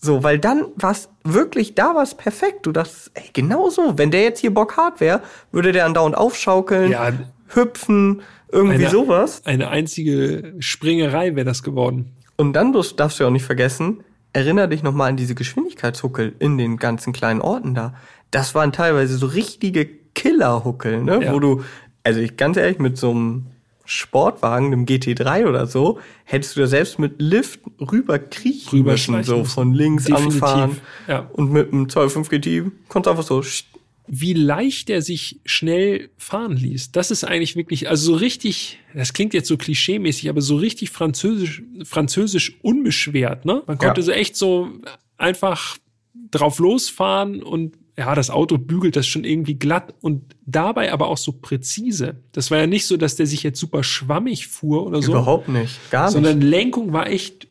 [0.04, 2.66] So, weil dann war es wirklich, da war perfekt.
[2.66, 3.96] Du dachtest, ey, genau so.
[3.96, 7.10] Wenn der jetzt hier Bock hart wäre, würde der andauernd aufschaukeln, Ja.
[7.48, 8.20] hüpfen,
[8.52, 9.40] irgendwie Eine- sowas.
[9.46, 12.12] Eine einzige Springerei wäre das geworden.
[12.36, 16.34] Und dann darfst darfst du ja auch nicht vergessen, erinner dich nochmal an diese Geschwindigkeitshuckel
[16.38, 17.94] in den ganzen kleinen Orten da.
[18.30, 21.24] Das waren teilweise so richtige Killerhuckel, ne?
[21.24, 21.32] Ja.
[21.32, 21.62] Wo du,
[22.02, 23.46] also ich ganz ehrlich, mit so einem
[23.84, 29.22] Sportwagen, einem GT3 oder so, hättest du da selbst mit Lift rüber kriechen Rüber müssen,
[29.24, 30.76] so von links Definitiv, anfahren.
[31.06, 31.28] ja.
[31.32, 33.42] Und mit einem 2.5 GT konntest du einfach so,
[34.06, 36.92] Wie leicht er sich schnell fahren ließ.
[36.92, 40.90] Das ist eigentlich wirklich, also so richtig, das klingt jetzt so klischeemäßig, aber so richtig
[40.90, 43.62] französisch, französisch unbeschwert, ne?
[43.66, 44.04] Man konnte Ja.
[44.04, 44.70] so echt so
[45.16, 45.76] einfach
[46.30, 51.16] drauf losfahren und ja, das Auto bügelt das schon irgendwie glatt und dabei aber auch
[51.16, 52.16] so präzise.
[52.32, 55.12] Das war ja nicht so, dass der sich jetzt super schwammig fuhr oder so.
[55.12, 56.12] überhaupt nicht, gar nicht.
[56.14, 57.48] sondern Lenkung war echt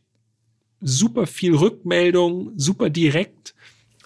[0.80, 3.54] super viel Rückmeldung, super direkt.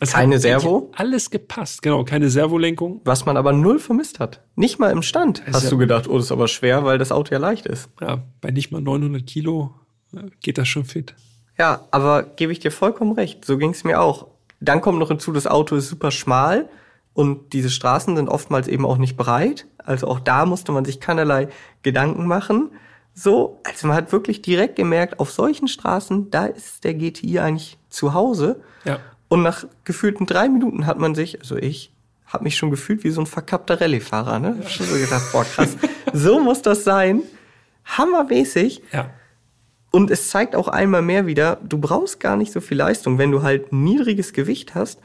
[0.01, 0.93] Es Keine Servo?
[0.95, 3.01] Alles gepasst, genau, keine Servolenkung.
[3.05, 4.45] Was man aber null vermisst hat.
[4.55, 6.99] Nicht mal im Stand ist hast ja- du gedacht, oh, das ist aber schwer, weil
[6.99, 7.89] das Auto ja leicht ist.
[8.01, 9.74] Ja, bei nicht mal 900 Kilo
[10.14, 11.16] äh, geht das schon fit.
[11.59, 13.45] Ja, aber gebe ich dir vollkommen recht.
[13.45, 14.28] So ging es mir auch.
[14.61, 16.68] Dann kommt noch hinzu, das Auto ist super schmal
[17.14, 19.66] und diese Straßen sind oftmals eben auch nicht breit.
[19.78, 21.48] Also auch da musste man sich keinerlei
[21.82, 22.70] Gedanken machen.
[23.14, 27.78] So, also man hat wirklich direkt gemerkt, auf solchen Straßen, da ist der GTI eigentlich
[27.88, 28.61] zu Hause.
[28.84, 29.00] Ja.
[29.28, 31.92] Und nach gefühlten drei Minuten hat man sich, also ich,
[32.28, 34.38] habe mich schon gefühlt wie so ein verkappter Rallye-Fahrer.
[34.38, 34.56] Ne?
[34.59, 35.76] Hab Schon so gedacht, boah krass,
[36.12, 37.22] so muss das sein.
[37.84, 38.82] Hammermäßig.
[38.92, 39.11] Ja.
[39.91, 43.30] Und es zeigt auch einmal mehr wieder, du brauchst gar nicht so viel Leistung, wenn
[43.30, 45.01] du halt niedriges Gewicht hast.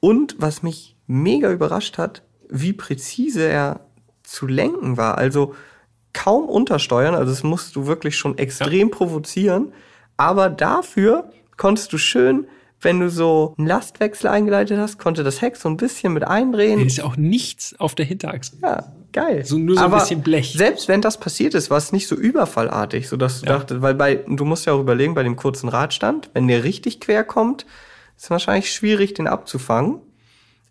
[0.00, 3.80] Und was mich mega überrascht hat, wie präzise er
[4.22, 5.18] zu lenken war.
[5.18, 5.54] Also
[6.12, 9.72] kaum untersteuern, also das musst du wirklich schon extrem provozieren.
[10.16, 12.46] Aber dafür konntest du schön,
[12.80, 16.80] wenn du so einen Lastwechsel eingeleitet hast, konnte das Heck so ein bisschen mit eindrehen.
[16.80, 18.56] Ist ja auch nichts auf der Hinterachse.
[18.62, 19.44] Ja, geil.
[19.44, 20.52] So- nur so ein Aber bisschen Blech.
[20.56, 23.58] Selbst wenn das passiert ist, war es nicht so überfallartig, so dass du Ja.
[23.58, 27.00] dachtest, weil bei, du musst ja auch überlegen, bei dem kurzen Radstand, wenn der richtig
[27.00, 27.62] quer kommt,
[28.16, 30.00] ist es wahrscheinlich schwierig, den abzufangen.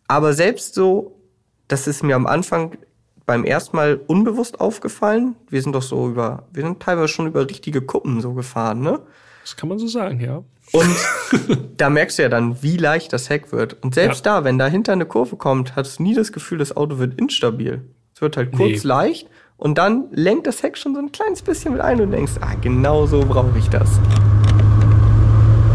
[0.07, 1.19] Aber selbst so,
[1.67, 2.77] das ist mir am Anfang
[3.25, 5.35] beim ersten Mal unbewusst aufgefallen.
[5.49, 8.99] Wir sind doch so über, wir sind teilweise schon über richtige Kuppen so gefahren, ne?
[9.43, 10.43] Das kann man so sagen, ja.
[10.71, 10.95] Und
[11.77, 13.77] da merkst du ja dann, wie leicht das Heck wird.
[13.83, 16.97] Und selbst da, wenn dahinter eine Kurve kommt, hast du nie das Gefühl, das Auto
[16.97, 17.81] wird instabil.
[18.19, 18.89] Es wird halt kurz Nee.
[18.89, 22.33] leicht und dann lenkt das Heck schon so ein kleines bisschen mit ein und denkst,
[22.41, 23.97] ah, genau so brauche ich das.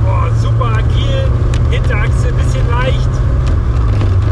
[0.05, 1.27] Boah, super agil,
[1.71, 3.09] Hinterachse ein bisschen leicht.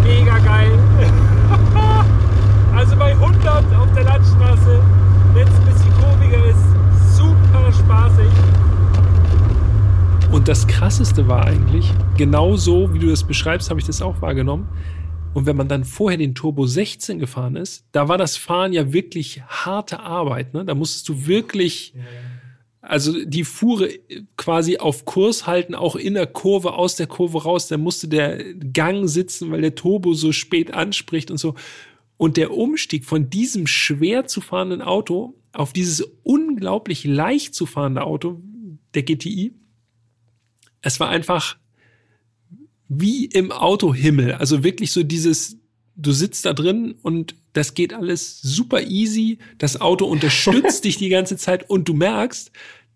[0.03, 0.79] Mega geil.
[2.77, 4.83] also bei 100 auf der Landstraße,
[5.33, 8.31] wenn es ein bisschen kurviger ist, super spaßig.
[10.31, 14.21] Und das Krasseste war eigentlich, genau so, wie du das beschreibst, habe ich das auch
[14.21, 14.69] wahrgenommen.
[15.35, 18.93] Und wenn man dann vorher den Turbo 16 gefahren ist, da war das Fahren ja
[18.93, 20.53] wirklich harte Arbeit.
[20.53, 20.65] Ne?
[20.65, 21.95] Da musstest du wirklich,
[22.83, 23.89] also die Fuhre
[24.37, 27.69] quasi auf Kurs halten, auch in der Kurve, aus der Kurve raus.
[27.69, 31.55] Da musste der Gang sitzen, weil der Turbo so spät anspricht und so.
[32.19, 38.05] Und der Umstieg von diesem schwer zu fahrenden Auto auf dieses unglaublich leicht zu fahrende
[38.05, 38.41] Auto,
[38.95, 39.55] der GTI,
[40.83, 41.57] es war einfach
[43.01, 44.33] wie im Autohimmel.
[44.35, 45.57] Also wirklich so dieses,
[45.97, 49.39] du sitzt da drin und das geht alles super easy.
[49.59, 52.51] Das Auto unterstützt dich die ganze Zeit und du merkst,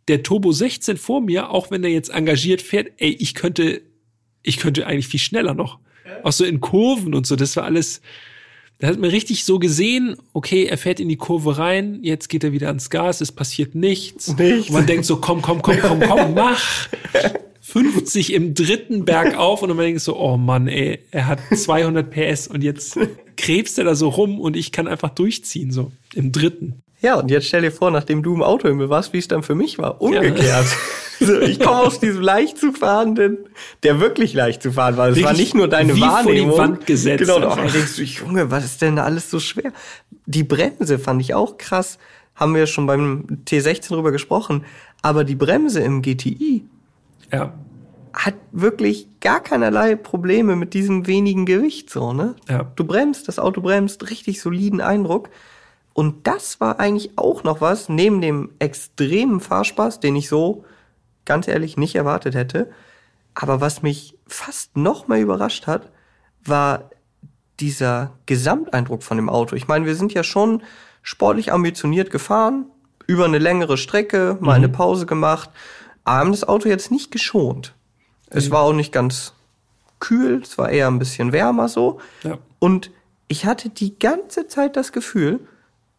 [0.09, 3.83] der Turbo 16 vor mir, auch wenn er jetzt engagiert fährt, ey, ich könnte,
[4.43, 5.79] ich könnte eigentlich viel schneller noch.
[6.23, 8.01] Auch so in Kurven und so, das war alles,
[8.79, 12.45] da hat man richtig so gesehen, okay, er fährt in die Kurve rein, jetzt geht
[12.45, 14.37] er wieder ans Gas, es passiert nichts.
[14.37, 14.69] Nichts.
[14.69, 16.89] Und man denkt so, komm, komm, komm, komm, komm, mach.
[17.67, 22.09] 50 im dritten Berg auf und man denkt so, oh Mann, ey, er hat 200
[22.09, 22.97] PS und jetzt
[23.37, 26.83] krebst er da so rum und ich kann einfach durchziehen, so im dritten.
[27.03, 29.57] Ja, und jetzt stell dir vor, nachdem du im Autohimmel warst, wie es dann für
[29.57, 30.01] mich war.
[30.01, 30.43] Umgekehrt.
[30.43, 30.65] Ja.
[31.19, 33.39] So, ich komme aus diesem leicht zu fahrenden,
[33.85, 35.09] der wirklich leicht zu fahren war.
[35.09, 36.55] Es war nicht nur deine wie Wahrnehmung.
[36.55, 37.21] Vor die Wand gesetzt.
[37.21, 39.73] Genau, und auch denkst du, Junge, was ist denn da alles so schwer?
[40.27, 41.97] Die Bremse fand ich auch krass.
[42.35, 44.67] Haben wir schon beim T16 drüber gesprochen.
[45.01, 46.65] Aber die Bremse im GTI
[47.33, 47.53] ja.
[48.13, 52.35] hat wirklich gar keinerlei Probleme mit diesem wenigen Gewicht, so, ne?
[52.49, 52.71] Ja.
[52.77, 55.31] Du bremst, das Auto bremst, richtig soliden Eindruck.
[55.93, 60.65] Und das war eigentlich auch noch was, neben dem extremen Fahrspaß, den ich so
[61.25, 62.71] ganz ehrlich nicht erwartet hätte.
[63.35, 65.91] Aber was mich fast noch mehr überrascht hat,
[66.45, 66.91] war
[67.61, 69.57] dieser Gesamteindruck von dem Auto.
[69.57, 70.63] Ich meine, wir sind ja schon
[71.03, 72.67] sportlich ambitioniert gefahren,
[73.07, 74.65] über eine längere Strecke, mal mhm.
[74.65, 75.51] eine Pause gemacht,
[76.07, 77.75] haben das Auto jetzt nicht geschont.
[78.31, 78.39] Mhm.
[78.39, 79.33] Es war auch nicht ganz
[79.99, 82.01] kühl, es war eher ein bisschen wärmer so.
[82.23, 82.39] Ja.
[82.59, 82.91] Und
[83.29, 85.41] ich hatte die ganze Zeit das Gefühl,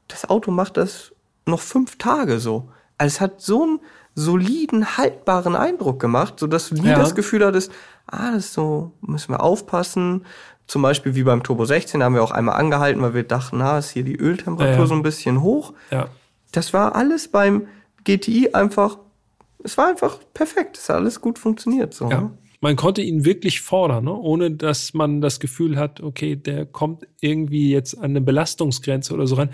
[0.08, 1.12] das Auto macht das
[1.46, 2.70] noch fünf Tage so.
[2.98, 3.80] Also es hat so einen
[4.16, 6.98] soliden, haltbaren Eindruck gemacht, so dass du nie Ja.
[6.98, 7.72] das Gefühl hattest,
[8.08, 10.26] ah, das ist so, müssen wir aufpassen.
[10.66, 13.78] Zum Beispiel wie beim Turbo 16 haben wir auch einmal angehalten, weil wir dachten, na,
[13.78, 14.88] ist hier die Öltemperatur Ja, ja.
[14.88, 15.74] so ein bisschen hoch.
[15.92, 16.08] Ja.
[16.52, 17.68] Das war alles beim
[18.06, 18.98] GTI einfach,
[19.68, 20.78] es war einfach perfekt.
[20.78, 22.10] Es hat alles gut funktioniert, so.
[22.10, 22.22] Ja.
[22.22, 22.38] ne?
[22.60, 24.14] Man konnte ihn wirklich fordern, ne?
[24.14, 29.28] ohne dass man das Gefühl hat, okay, der kommt irgendwie jetzt an eine Belastungsgrenze oder
[29.28, 29.50] so ran.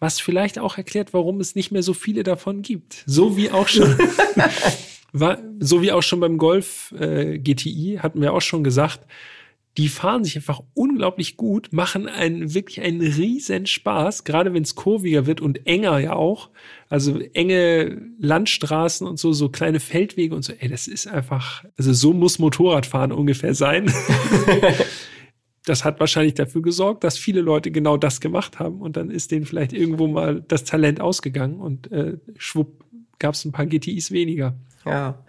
[0.00, 3.04] Was vielleicht auch erklärt, warum es nicht mehr so viele davon gibt.
[3.06, 3.96] So wie auch schon,
[5.12, 9.06] war, so wie auch schon beim Golf äh, GTI hatten wir auch schon gesagt,
[9.78, 14.74] die fahren sich einfach unglaublich gut, machen einen wirklich einen riesen Spaß, gerade wenn es
[14.74, 16.50] kurviger wird und enger ja auch.
[16.88, 20.52] Also enge Landstraßen und so, so kleine Feldwege und so.
[20.52, 23.92] Ey, das ist einfach, also so muss Motorradfahren ungefähr sein.
[25.64, 29.30] das hat wahrscheinlich dafür gesorgt, dass viele Leute genau das gemacht haben und dann ist
[29.30, 32.84] denen vielleicht irgendwo mal das Talent ausgegangen und äh, schwupp
[33.20, 34.56] gab es ein paar GTIs weniger.
[34.84, 35.24] Ja.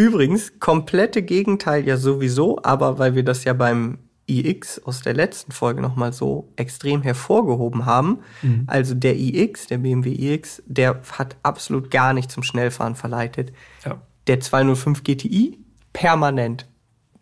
[0.00, 5.52] Übrigens, komplette Gegenteil ja sowieso, aber weil wir das ja beim iX aus der letzten
[5.52, 8.20] Folge nochmal so extrem hervorgehoben haben,
[8.66, 13.52] also der iX, der BMW iX, der hat absolut gar nicht zum Schnellfahren verleitet.
[13.84, 14.00] Ja.
[14.26, 15.58] Der 205 GTI
[15.92, 16.66] permanent.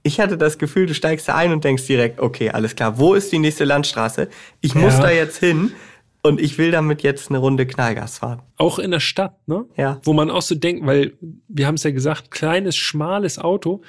[0.05, 3.15] Ich hatte das Gefühl, du steigst da ein und denkst direkt, okay, alles klar, wo
[3.15, 4.29] ist die nächste Landstraße?
[4.61, 5.01] Ich muss Ja.
[5.03, 5.73] da jetzt hin
[6.23, 8.43] und ich will damit jetzt eine Runde Knallgas fahren.
[8.57, 9.65] Auch in der Stadt, ne?
[9.77, 10.01] Ja.
[10.05, 11.15] Wo man auch so denkt, weil
[11.49, 13.83] wir haben es ja gesagt, kleines, schmales Auto,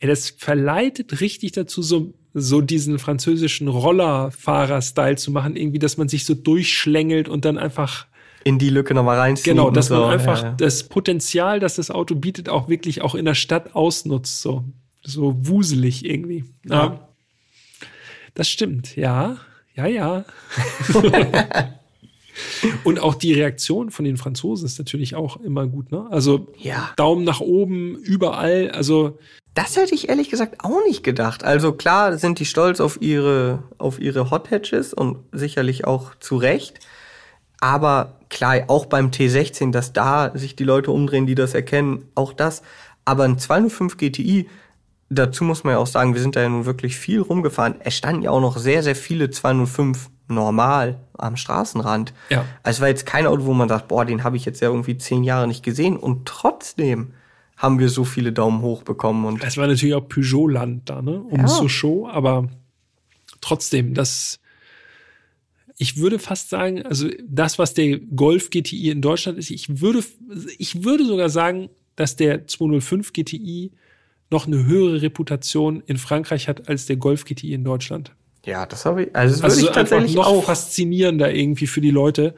[0.00, 6.24] das verleitet richtig dazu, so, so diesen französischen Rollerfahrer-Style zu machen, irgendwie, dass man sich
[6.24, 8.06] so durchschlängelt und dann einfach,
[8.44, 9.56] In die Lücke nochmal reinziehen.
[9.56, 10.54] genau, dass man so, einfach ja, ja.
[10.58, 14.64] das Potenzial, das das Auto bietet, auch wirklich auch in der Stadt ausnutzt, so,
[15.02, 16.44] so wuselig irgendwie.
[16.64, 17.08] Ja.
[18.34, 19.38] Das stimmt, ja,
[19.76, 20.24] ja, ja.
[22.84, 26.06] Und auch die Reaktion von den Franzosen ist natürlich auch immer gut, ne?
[26.10, 26.90] Also Ja.
[26.96, 28.70] Daumen nach oben, überall.
[28.72, 29.18] Also
[29.54, 31.44] Das hätte ich ehrlich gesagt auch nicht gedacht.
[31.44, 36.36] Also klar sind die stolz auf ihre, auf ihre Hot Hatches und sicherlich auch zu
[36.36, 36.80] Recht.
[37.58, 42.34] Aber klar, auch beim T16, dass da sich die Leute umdrehen, die das erkennen, auch
[42.34, 42.62] das.
[43.06, 44.46] Aber ein 205 GTI,
[45.08, 47.76] dazu muss man ja auch sagen, wir sind da ja nun wirklich viel rumgefahren.
[47.80, 52.12] Es standen ja auch noch sehr, sehr viele 205 normal am Straßenrand.
[52.30, 52.44] Ja.
[52.62, 54.68] Also es war jetzt kein Auto, wo man sagt, boah, den habe ich jetzt ja
[54.68, 55.96] irgendwie zehn Jahre nicht gesehen.
[55.96, 57.12] Und trotzdem
[57.56, 59.24] haben wir so viele Daumen hoch bekommen.
[59.24, 61.20] Und es war natürlich auch Peugeot-Land da, ne?
[61.20, 61.48] Um Ja.
[61.48, 62.48] Sochaux, aber
[63.40, 64.40] trotzdem, das
[65.78, 70.02] ich würde fast sagen, also das, was der Golf GTI in Deutschland ist, ich würde,
[70.58, 73.72] ich würde sogar sagen, dass der 205 GTI
[74.30, 78.12] noch eine höhere Reputation in Frankreich hat als der Golf GTI in Deutschland.
[78.44, 79.16] Ja, das habe ich.
[79.16, 80.44] Also das Also würde ich tatsächlich noch auch.
[80.44, 82.34] faszinierender irgendwie für die Leute.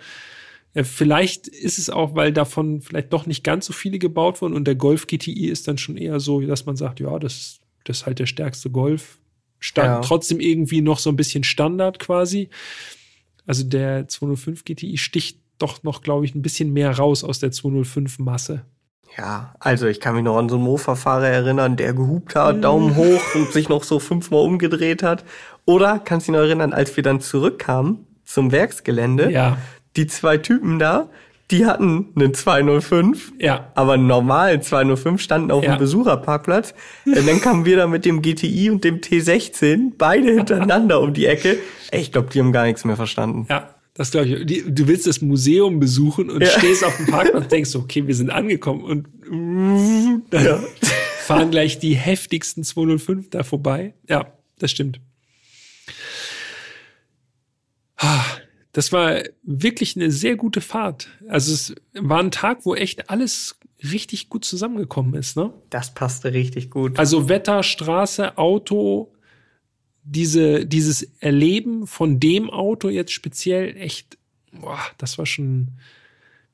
[0.75, 4.55] Äh, Vielleicht ist es auch, weil davon vielleicht doch nicht ganz so viele gebaut wurden
[4.55, 7.99] und der Golf GTI ist dann schon eher so, dass man sagt, ja, das, das
[7.99, 9.19] ist halt der stärkste Golf.
[9.61, 10.01] Stand, Ja.
[10.01, 12.49] Trotzdem irgendwie noch so ein bisschen Standard quasi.
[13.47, 17.51] Also der 205 GTI sticht doch noch, glaube ich, ein bisschen mehr raus aus der
[17.51, 18.65] 205 Masse.
[19.17, 22.39] Ja, also ich kann mich noch an so einen Mofa-Fahrer erinnern, der gehupt Mhm.
[22.39, 25.25] hat, Daumen hoch und sich noch so fünfmal umgedreht hat.
[25.65, 29.59] Oder kannst du dich noch erinnern, als wir dann zurückkamen zum Werksgelände, Ja.
[29.97, 31.09] die zwei Typen da,
[31.51, 33.69] die hatten einen 205, Ja.
[33.75, 35.75] aber einen normalen 205 standen auf Ja.
[35.75, 36.75] dem Besucherparkplatz.
[37.07, 41.27] Und dann kamen wir da mit dem GTI und dem T16 beide hintereinander um die
[41.27, 41.57] Ecke.
[41.91, 43.47] Ey, ich glaube, die haben gar nichts mehr verstanden.
[43.49, 44.47] Ja, das glaube ich.
[44.47, 46.49] Die, du willst das Museum besuchen und Ja.
[46.59, 50.65] stehst auf dem Parkplatz und denkst, okay, wir sind angekommen und dann
[51.27, 53.93] fahren gleich die heftigsten 205 da vorbei.
[54.09, 55.01] Ja, das stimmt.
[57.97, 58.25] Ah,
[58.73, 61.09] Das war wirklich eine sehr gute Fahrt.
[61.29, 65.53] Also es war ein Tag, wo echt alles richtig gut zusammengekommen ist, ne?
[65.71, 66.99] Das passte richtig gut.
[66.99, 69.13] Also Wetter, Straße, Auto,
[70.11, 74.17] diese, dieses Erleben von dem Auto jetzt speziell echt,
[74.53, 75.69] boah, das war schon,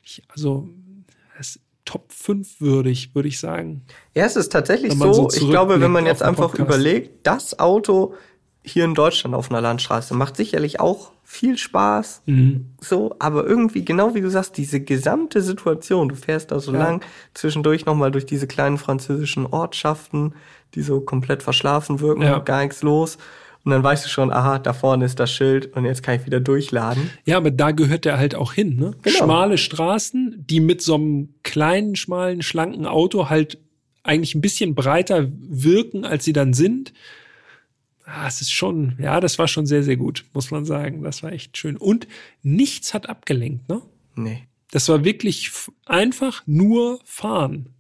[0.03, 0.69] ich, also
[1.85, 3.83] Top 5 würdig, würde ich sagen.
[4.15, 5.13] Ja, es ist tatsächlich so.
[5.13, 6.67] so ich glaube, wenn man jetzt einfach Podcast.
[6.69, 8.15] überlegt, das Auto
[8.63, 12.23] hier in Deutschland auf einer Landstraße macht sicherlich auch viel Spaß.
[12.25, 12.71] Mhm.
[12.81, 16.79] So, aber irgendwie, genau wie du sagst, diese gesamte Situation, du fährst da so Ja.
[16.79, 20.33] lang, zwischendurch nochmal durch diese kleinen französischen Ortschaften,
[20.75, 22.39] die so komplett verschlafen wirken, Ja.
[22.39, 23.19] gar nichts los.
[23.65, 26.27] Und dann weißt du schon, aha, da vorne ist das Schild und jetzt kann ich
[26.27, 27.11] wieder durchladen.
[27.25, 28.95] Ja, aber da gehört der halt auch hin, ne?
[29.03, 29.17] Genau.
[29.17, 33.59] Schmale Straßen, die mit so einem kleinen, schmalen, schlanken Auto halt
[34.03, 36.93] eigentlich ein bisschen breiter wirken, als sie dann sind.
[38.05, 41.03] Ah, es ist schon, ja, das war schon sehr, sehr gut, muss man sagen.
[41.03, 41.79] Das war echt schön.
[41.79, 42.07] Und
[42.43, 43.81] nichts hat abgelenkt, ne?
[44.15, 44.47] Nee.
[44.73, 45.51] Das war wirklich
[45.87, 47.74] einfach nur fahren.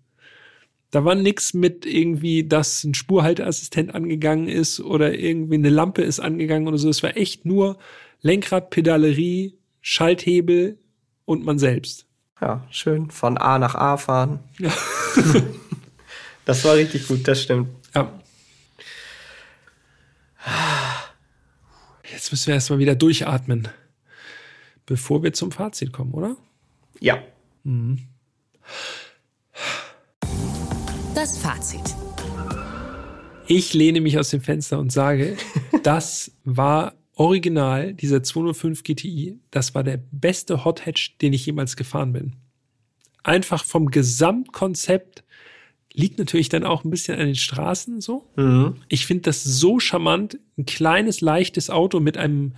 [0.95, 6.20] Da war nix mit irgendwie, dass ein Spurhalteassistent angegangen ist oder irgendwie eine Lampe ist
[6.20, 6.88] angegangen oder so.
[6.88, 7.78] Es war echt nur
[8.20, 10.78] Lenkrad, Pedalerie, Schalthebel
[11.24, 12.07] und man selbst.
[12.40, 14.38] Ja, schön von A nach A fahren.
[14.61, 14.72] Ja.
[16.47, 17.70] Das war richtig gut, das stimmt.
[17.95, 18.12] Ja.
[22.12, 23.68] Jetzt müssen wir erstmal wieder durchatmen,
[24.84, 26.36] bevor wir zum Fazit kommen, oder?
[27.01, 27.22] Ja.
[31.15, 31.95] Das Fazit.
[33.47, 35.37] Ich lehne mich aus dem Fenster und sage,
[35.85, 41.77] das war original, dieser 205 GTI, das war der beste Hot Hatch, den ich jemals
[41.77, 42.33] gefahren bin.
[43.23, 45.23] Einfach vom Gesamtkonzept
[45.93, 48.29] liegt natürlich dann auch ein bisschen an den Straßen so.
[48.35, 48.79] Mhm.
[48.89, 52.55] Ich finde das so charmant, ein kleines, leichtes Auto mit einem,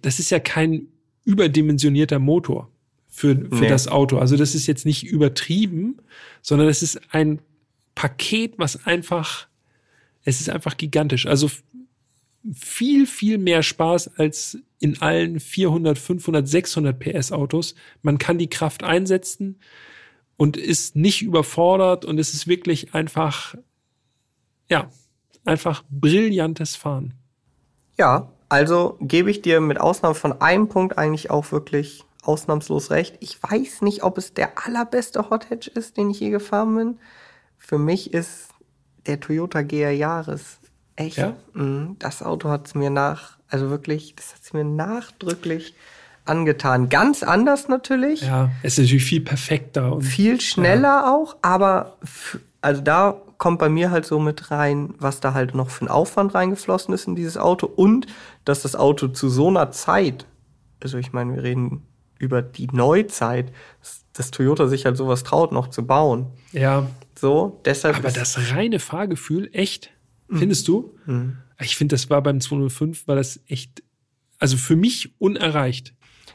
[0.00, 0.86] das ist ja kein
[1.24, 2.71] überdimensionierter Motor
[3.14, 3.68] für, für Nee.
[3.68, 4.16] das Auto.
[4.16, 5.98] Also das ist jetzt nicht übertrieben,
[6.40, 7.40] sondern es ist ein
[7.94, 9.48] Paket, was einfach,
[10.24, 11.26] es ist einfach gigantisch.
[11.26, 11.50] Also
[12.54, 17.74] viel, viel mehr Spaß als in allen 400, 500, 600 PS Autos.
[18.00, 19.60] Man kann die Kraft einsetzen
[20.38, 23.54] und ist nicht überfordert und es ist wirklich einfach,
[24.70, 24.90] ja,
[25.44, 27.12] einfach brillantes Fahren.
[27.98, 33.16] Ja, also gebe ich dir mit Ausnahme von einem Punkt eigentlich auch wirklich ausnahmslos recht.
[33.20, 36.98] Ich weiß nicht, ob es der allerbeste Hot Hatch ist, den ich je gefahren bin.
[37.58, 38.48] Für mich ist
[39.06, 40.58] der Toyota GR Yaris
[40.96, 41.18] echt.
[41.18, 41.36] Ja?
[41.54, 45.74] mh, Das Auto hat es mir nach, also wirklich, das hat es mir nachdrücklich
[46.24, 46.88] angetan.
[46.88, 48.22] Ganz anders natürlich.
[48.22, 51.98] Ja, es ist natürlich viel perfekter und viel schneller auch, aber
[52.60, 55.88] also da kommt bei mir halt so mit rein, was da halt noch für ein
[55.88, 58.06] Aufwand reingeflossen ist in dieses Auto und
[58.44, 60.26] dass das Auto zu so einer Zeit,
[60.80, 61.82] also ich meine, wir reden
[62.22, 63.52] über die Neuzeit,
[64.14, 66.26] dass, Toyota sich halt sowas traut, noch zu bauen.
[66.52, 66.86] ja,
[67.18, 69.90] So, deshalb aber das reine Fahrgefühl, echt,
[70.28, 70.38] Mhm.
[70.38, 70.94] findest du?
[71.60, 73.82] Ich finde, das war beim 205, war das echt,
[74.38, 75.94] also für mich unerreicht.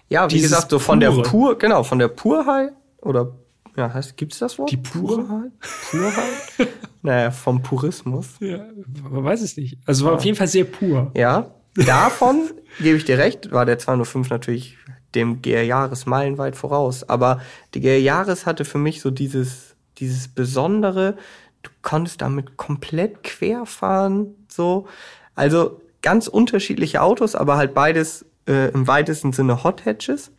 [0.10, 1.24] ja, wie dieses gesagt, so von der Pure.
[1.24, 3.36] pur, genau, von der Purheit oder
[3.76, 4.72] ja, heißt, gibt's das Wort?
[4.72, 5.24] Die Pure?
[5.24, 5.52] Purheit?
[5.92, 6.68] Purheit?
[7.04, 8.28] naja, vom Purismus.
[8.40, 8.66] Ja,
[9.10, 9.78] man weiß es nicht.
[9.86, 11.12] Also war auf jeden Fall sehr pur.
[11.16, 14.78] Ja, davon gebe ich dir recht, war der 205 natürlich
[15.16, 17.08] dem GR Jahres meilenweit voraus.
[17.08, 17.42] Aber
[17.74, 21.18] die GR Jahres hatte für mich so dieses, dieses Besondere,
[21.64, 24.88] du konntest damit komplett quer fahren, so.
[25.36, 30.32] Also ganz unterschiedliche Autos, aber halt beides äh, im weitesten Sinne Hot Hatches.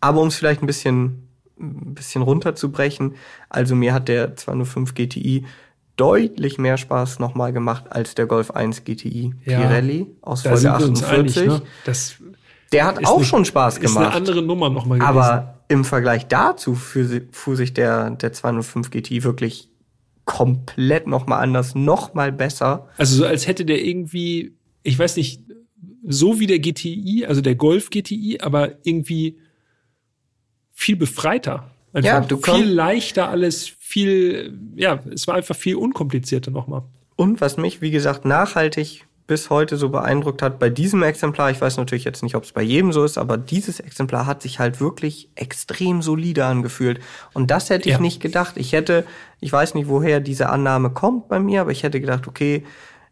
[0.00, 1.28] Aber um es vielleicht ein bisschen,
[1.58, 3.14] ein bisschen runterzubrechen,
[3.48, 5.44] also mir hat der 205 GTI
[5.96, 9.60] deutlich mehr Spaß nochmal gemacht als der Golf 1 GTI Ja.
[9.60, 11.42] Pirelli aus Folge sind wir uns 48.
[11.42, 11.62] einig, ne?
[11.84, 12.16] Das
[12.72, 14.14] Der hat auch eine- schon Spaß ist eine gemacht.
[14.14, 15.08] andere Nummer nochmal gewesen.
[15.16, 19.68] Aber im Vergleich dazu fuhr, si- fuhr sich der, der 205 GTI wirklich
[20.24, 22.88] komplett nochmal anders, nochmal besser.
[22.98, 25.42] Also so als hätte der irgendwie, ich weiß nicht,
[26.06, 29.38] so wie der GTI, also der Golf GTI, aber irgendwie
[30.72, 31.70] viel befreiter.
[31.92, 36.82] Einfach Ja, du viel leichter alles, viel, ja, es war einfach viel unkomplizierter nochmal.
[37.16, 41.60] Und was mich, wie gesagt, nachhaltig bis heute so beeindruckt hat bei diesem Exemplar, ich
[41.60, 44.58] weiß natürlich jetzt nicht, ob es bei jedem so ist, aber dieses Exemplar hat sich
[44.58, 46.98] halt wirklich extrem solide angefühlt.
[47.34, 48.00] Und das hätte ich Ja.
[48.00, 48.54] nicht gedacht.
[48.56, 49.04] Ich hätte,
[49.38, 52.64] ich weiß nicht, woher diese Annahme kommt bei mir, aber ich hätte gedacht, okay,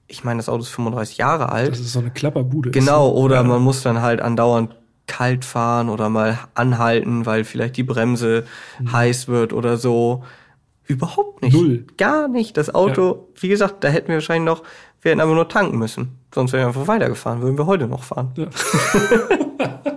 [0.08, 1.70] ich meine, das Auto ist 35 Jahre alt.
[1.72, 2.70] Das ist so eine Klapperbude.
[2.70, 3.42] Genau, oder Ja.
[3.44, 4.74] man muss dann halt andauernd
[5.06, 8.44] kalt fahren oder mal anhalten, weil vielleicht die Bremse
[8.80, 8.92] Mhm.
[8.92, 10.24] heiß wird oder so.
[10.88, 11.52] Überhaupt nicht.
[11.54, 11.84] Null.
[11.98, 12.56] Gar nicht.
[12.56, 14.62] Das Auto, wie gesagt, da hätten wir wahrscheinlich noch,
[15.02, 16.18] wir hätten einfach nur tanken müssen.
[16.34, 18.32] Sonst wären wir einfach weitergefahren, würden wir heute noch fahren.
[18.36, 18.46] Ja.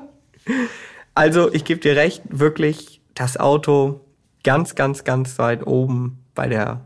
[1.15, 3.99] Also, ich gebe dir recht, wirklich das Auto
[4.45, 6.79] ganz, ganz, ganz weit oben bei der,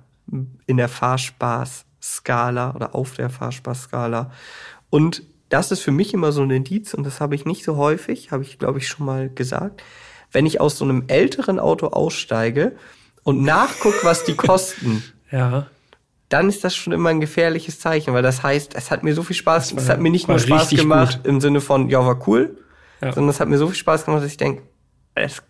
[0.65, 4.31] in der Fahrspaß-Skala oder auf der Fahrspaß-Skala.
[4.89, 7.77] Und das ist für mich immer so ein Indiz, und das habe ich nicht so
[7.77, 9.83] häufig, habe ich, glaube ich, schon mal gesagt.
[10.31, 12.75] Wenn ich aus so einem älteren Auto aussteige
[13.21, 15.67] und nachguck, was die kosten, Ja.
[16.33, 19.23] Dann ist das schon immer ein gefährliches Zeichen, weil das heißt, es hat mir so
[19.23, 21.27] viel Spaß, war- es hat mir nicht nur Spaß gemacht gut.
[21.27, 22.57] im Sinne von, ja, war cool,
[23.01, 23.13] Ja.
[23.13, 24.63] sondern es hat mir so viel Spaß gemacht, dass ich denke,
[25.15, 25.41] es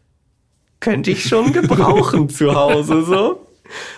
[0.80, 3.48] könnte ich schon gebrauchen zu Hause, so.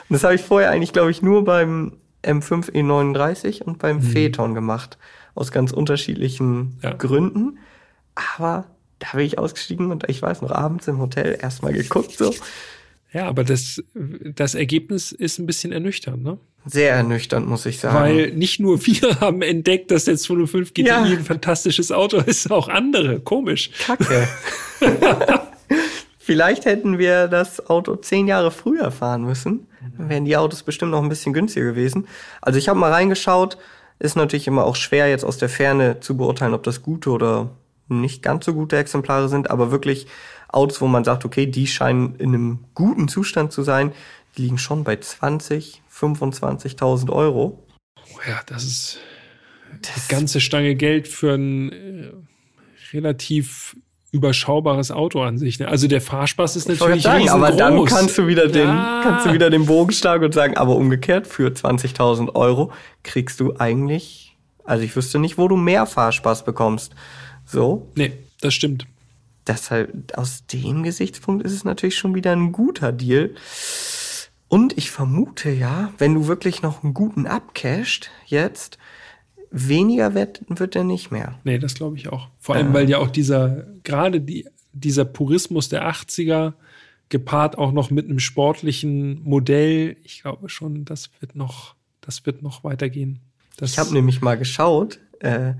[0.07, 4.53] Und das habe ich vorher eigentlich, glaube ich, nur beim M5 E39 und beim Phaeton
[4.53, 4.97] gemacht.
[5.33, 6.77] Aus ganz unterschiedlichen Mhm.
[6.81, 6.93] Ja.
[6.93, 7.57] Gründen.
[8.37, 8.65] Aber
[8.99, 12.33] da bin ich ausgestiegen und ich weiß noch, abends im Hotel erstmal geguckt, so.
[13.15, 16.37] Ja, aber das, das Ergebnis ist ein bisschen ernüchternd, ne?
[16.65, 17.95] Sehr ernüchternd, muss ich sagen.
[17.95, 21.01] Weil nicht nur wir haben entdeckt, dass der 205 GTI Ja.
[21.03, 23.21] ein fantastisches Auto ist, auch andere.
[23.21, 23.71] Komisch.
[23.85, 24.27] Kacke.
[26.17, 29.67] Vielleicht hätten wir das Auto zehn Jahre früher fahren müssen.
[29.97, 32.07] Dann wären die Autos bestimmt noch ein bisschen günstiger gewesen.
[32.41, 33.57] Also ich habe mal reingeschaut.
[33.99, 37.51] Ist natürlich immer auch schwer, jetzt aus der Ferne zu beurteilen, ob das gute oder
[37.87, 39.49] nicht ganz so gute Exemplare sind.
[39.51, 40.07] Aber wirklich
[40.55, 43.91] Autos, wo man sagt, okay, die scheinen in einem guten Zustand zu sein,
[44.37, 47.63] die liegen schon bei 20, 25.000 Euro.
[47.97, 48.99] Oh ja, das ist
[49.71, 49.79] eine
[50.09, 52.11] ganze Stange Geld für ein äh,
[52.93, 53.75] relativ
[54.11, 55.59] überschaubares Auto an sich.
[55.59, 55.67] Ne?
[55.67, 57.89] Also der Fahrspaß ist natürlich sagen, aber dann riesengroß.
[57.89, 59.01] kannst du wieder den, Ja.
[59.03, 62.71] kannst du wieder den Bogen schlagen und sagen, aber umgekehrt für 20.000 Euro
[63.03, 66.95] kriegst du eigentlich, also ich wüsste nicht, wo du mehr Fahrspaß bekommst.
[67.45, 68.87] So, Nee, das stimmt.
[69.47, 73.35] Deshalb aus dem Gesichtspunkt ist es natürlich schon wieder ein guter Deal.
[74.47, 78.77] Und ich vermute ja, wenn du wirklich noch einen guten abcasht jetzt,
[79.51, 81.39] weniger wird, wird er nicht mehr.
[81.43, 82.29] Nee, das glaube ich auch.
[82.39, 86.53] Vor allem, weil ja auch dieser, gerade die, dieser Purismus der 80er
[87.09, 92.41] gepaart auch noch mit einem sportlichen Modell, ich glaube schon, das wird noch, das wird
[92.41, 93.19] noch weitergehen.
[93.57, 94.99] Das, Ich habe nämlich mal geschaut.
[95.19, 95.53] Äh,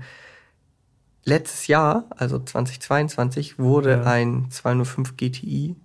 [1.26, 4.02] letztes Jahr, also 2022, wurde Ja.
[4.04, 5.76] ein 205 GTI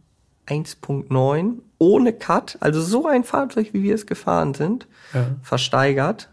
[0.48, 5.26] 1.9 ohne Cut, also so ein Fahrzeug, wie wir es gefahren sind, Ja.
[5.44, 6.30] versteigert.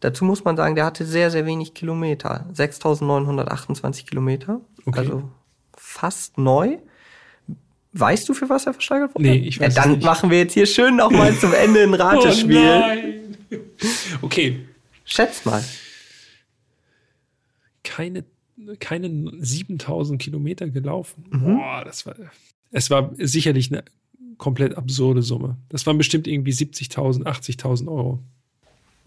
[0.00, 2.44] Dazu muss man sagen, der hatte sehr, sehr wenig Kilometer.
[2.52, 4.60] 6.928 Kilometer.
[4.84, 4.98] Okay.
[4.98, 5.22] Also
[5.76, 6.76] fast neu.
[7.92, 9.24] Weißt du, für was er versteigert wurde?
[9.28, 10.04] Nee, ich weiß ja, Dann nicht.
[10.04, 12.58] machen wir jetzt hier schön noch mal zum Ende ein Ratespiel.
[12.58, 13.36] Oh nein!
[14.20, 14.66] Okay,
[15.04, 15.62] Schätz mal.
[17.96, 18.24] Keine,
[18.80, 21.24] keine 7000 Kilometer gelaufen.
[21.30, 21.56] Mhm.
[21.56, 22.14] Boah, das war,
[22.70, 23.84] es war sicherlich eine
[24.38, 25.56] komplett absurde Summe.
[25.70, 28.20] Das waren bestimmt irgendwie 70.000, 80.000 Euro.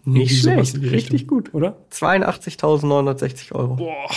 [0.04, 1.52] Nicht Irgendwie schlecht, richtig gut.
[1.54, 1.76] Oder?
[1.92, 3.76] 82.960 Euro.
[3.76, 4.10] Boah.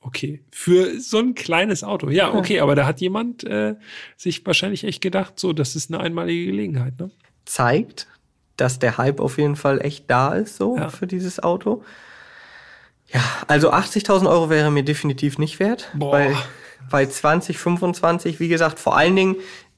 [0.00, 2.08] Okay, für so ein kleines Auto.
[2.10, 3.76] Ja, okay, aber da hat jemand äh,
[4.16, 7.10] sich wahrscheinlich echt gedacht, so, das ist eine einmalige Gelegenheit, ne?
[7.44, 8.08] Zeigt,
[8.56, 10.88] dass der Hype auf jeden Fall echt da ist, so Ja.
[10.88, 11.82] für dieses Auto.
[13.12, 15.90] Ja, also 80.000 Euro wäre mir definitiv nicht wert.
[15.94, 16.12] Boah.
[16.12, 16.36] Bei,
[16.90, 19.36] bei 20, 25, wie gesagt, vor allen Dingen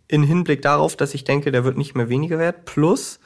[0.08, 2.64] in Hinblick darauf, dass ich denke, der wird nicht mehr weniger wert.
[2.64, 3.18] Plus,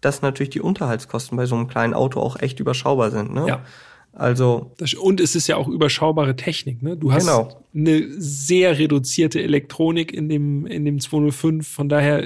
[0.00, 3.34] dass natürlich die Unterhaltskosten bei so einem kleinen Auto auch echt überschaubar sind.
[3.34, 3.46] Ne?
[3.48, 3.64] Ja.
[4.12, 6.96] Also Das, und es ist ja auch überschaubare Technik, ne?
[6.96, 7.62] Du hast Genau.
[7.74, 11.66] eine sehr reduzierte Elektronik in dem, in dem 205.
[11.68, 12.24] Von daher,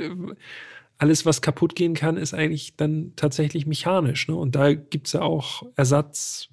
[0.99, 4.29] alles, was kaputt gehen kann, ist eigentlich dann tatsächlich mechanisch.
[4.29, 4.37] Ne?
[4.37, 6.49] Und da gibt's ja auch Ersatz.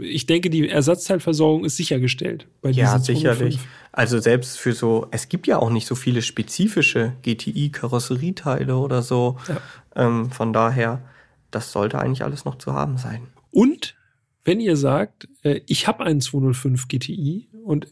[0.00, 3.18] Ich denke, die Ersatzteilversorgung ist sichergestellt bei Ja, diesen 205.
[3.18, 3.58] sicherlich.
[3.92, 9.36] Also selbst für so, es gibt ja auch nicht so viele spezifische GTI-Karosserieteile oder so.
[9.48, 9.60] Ja.
[9.96, 11.02] Ähm, von daher,
[11.50, 13.22] das sollte eigentlich alles noch zu haben sein.
[13.50, 13.94] Und
[14.44, 17.86] wenn ihr sagt, äh, ich habe einen 205 GTI und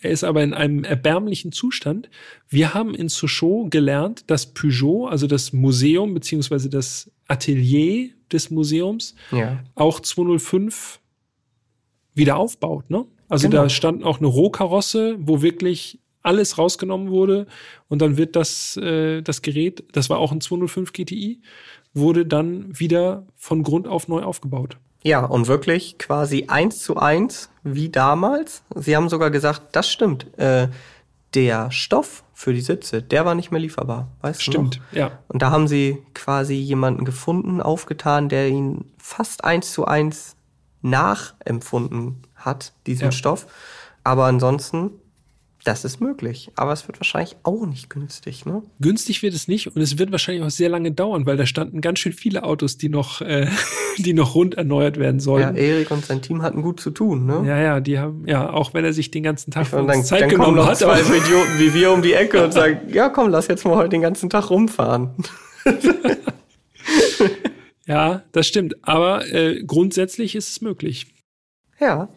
[0.00, 2.08] er ist aber in einem erbärmlichen Zustand,
[2.48, 9.14] wir haben in Sochaux gelernt, dass Peugeot, also das Museum beziehungsweise das Atelier des Museums,
[9.32, 9.62] Ja.
[9.74, 10.98] auch 205
[12.16, 12.90] wieder aufbaut.
[12.90, 13.04] Ne?
[13.28, 13.62] Also Genau.
[13.62, 17.46] da stand auch eine Rohkarosse, wo wirklich alles rausgenommen wurde
[17.88, 21.40] und dann wird das, äh, das Gerät, das war auch ein 205 GTI,
[21.94, 24.76] wurde dann wieder von Grund auf neu aufgebaut.
[25.04, 28.64] Ja, und wirklich quasi eins zu eins wie damals.
[28.74, 30.26] Sie haben sogar gesagt, das stimmt.
[30.36, 30.68] Äh,
[31.34, 34.08] der Stoff für die Sitze, der war nicht mehr lieferbar.
[34.22, 35.18] Weißt du Stimmt, ja.
[35.28, 40.35] Und da haben sie quasi jemanden gefunden, aufgetan, der ihn fast eins zu eins
[40.82, 43.12] nachempfunden hat, diesen Ja.
[43.12, 43.46] Stoff.
[44.04, 44.90] Aber ansonsten
[45.64, 48.62] Das ist möglich, aber es wird wahrscheinlich auch nicht günstig, ne?
[48.78, 51.80] Günstig wird es nicht und es wird wahrscheinlich auch sehr lange dauern, weil da standen
[51.80, 53.48] ganz schön viele Autos, die noch, äh,
[53.98, 55.56] die noch rund erneuert werden Ja, sollen.
[55.56, 57.42] Erik und sein Team hatten gut zu tun, ne?
[57.44, 60.20] Ja, ja, die haben, ja, auch wenn er sich den ganzen Tag uns dann, Zeit
[60.22, 60.76] dann genommen hat.
[60.78, 63.88] zwei Idioten wie wir um die Ecke und sagen, ja komm, lass jetzt mal heute
[63.88, 65.10] den ganzen Tag rumfahren.
[67.86, 68.76] Ja, das stimmt.
[68.86, 71.06] Aber äh, grundsätzlich ist es möglich.
[71.78, 72.08] Ja.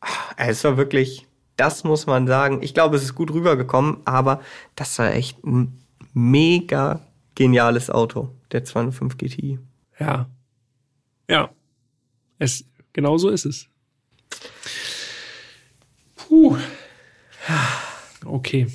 [0.00, 1.26] Ah, Es war wirklich,
[1.56, 2.62] das muss man sagen.
[2.62, 4.40] Ich glaube, es ist gut rübergekommen, aber
[4.74, 5.78] das war echt ein
[6.14, 7.00] mega
[7.34, 9.58] geniales Auto, der 205 GTI.
[9.98, 10.28] Ja.
[11.28, 11.50] Ja.
[12.38, 13.68] Es, genau so ist es.
[16.16, 16.56] Puh.
[18.24, 18.66] Okay.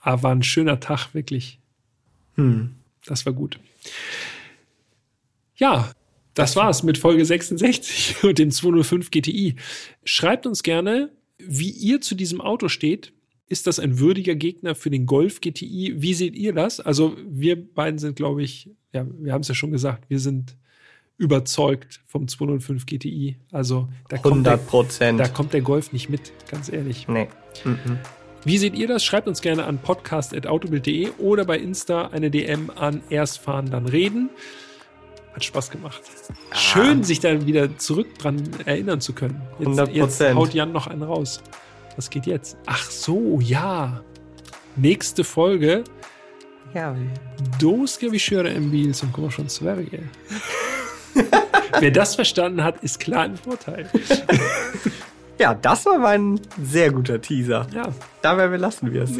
[0.00, 1.58] Aber war ein schöner Tag, wirklich.
[2.36, 2.74] Hm.
[3.06, 3.58] Das war gut.
[5.56, 5.92] Ja,
[6.34, 9.56] das war's mit Folge 66 und dem 205 GTI.
[10.04, 13.12] Schreibt uns gerne, wie ihr zu diesem Auto steht.
[13.48, 15.94] Ist das ein würdiger Gegner für den Golf GTI?
[15.96, 16.80] Wie seht ihr das?
[16.80, 20.56] Also wir beiden sind, glaube ich, ja, wir haben es ja schon gesagt, wir sind
[21.16, 23.36] überzeugt vom 205 GTI.
[23.52, 25.20] Also da kommt, der, 100 Prozent.
[25.20, 27.06] da kommt der Golf nicht mit, ganz ehrlich.
[27.06, 27.28] Nee.
[27.64, 27.98] Mhm.
[28.44, 29.04] Wie seht ihr das?
[29.04, 34.30] Schreibt uns gerne an podcast.autobild.de oder bei Insta eine DM an Erstfahren dann reden.
[35.34, 36.00] Hat Spaß gemacht.
[36.52, 39.42] Schön, sich da wieder zurück dran erinnern zu können.
[39.58, 39.90] Jetzt, 100%.
[39.90, 41.42] jetzt haut Jan noch einen raus.
[41.96, 42.56] Was geht jetzt?
[42.66, 44.02] Ach so, ja.
[44.76, 45.84] Nächste Folge.
[46.72, 46.96] Ja,
[47.60, 49.98] Då ska vi köra en bil som kommer från Sverige.
[51.80, 53.88] Wer das verstanden hat, ist klar im Vorteil.
[55.38, 57.66] ja, das war mein sehr guter Teaser.
[57.72, 57.92] Ja.
[58.22, 59.12] Dabei belassen wir es.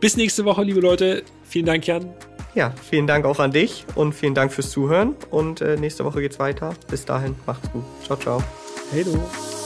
[0.00, 1.22] Bis nächste Woche, liebe Leute.
[1.44, 2.08] Vielen Dank, Jan.
[2.54, 5.14] Ja, vielen Dank auch an dich und vielen Dank fürs Zuhören.
[5.30, 6.74] Und äh, nächste Woche geht's weiter.
[6.88, 7.84] Bis dahin, macht's gut.
[8.04, 8.42] Ciao, ciao.
[8.90, 9.61] Hey, du.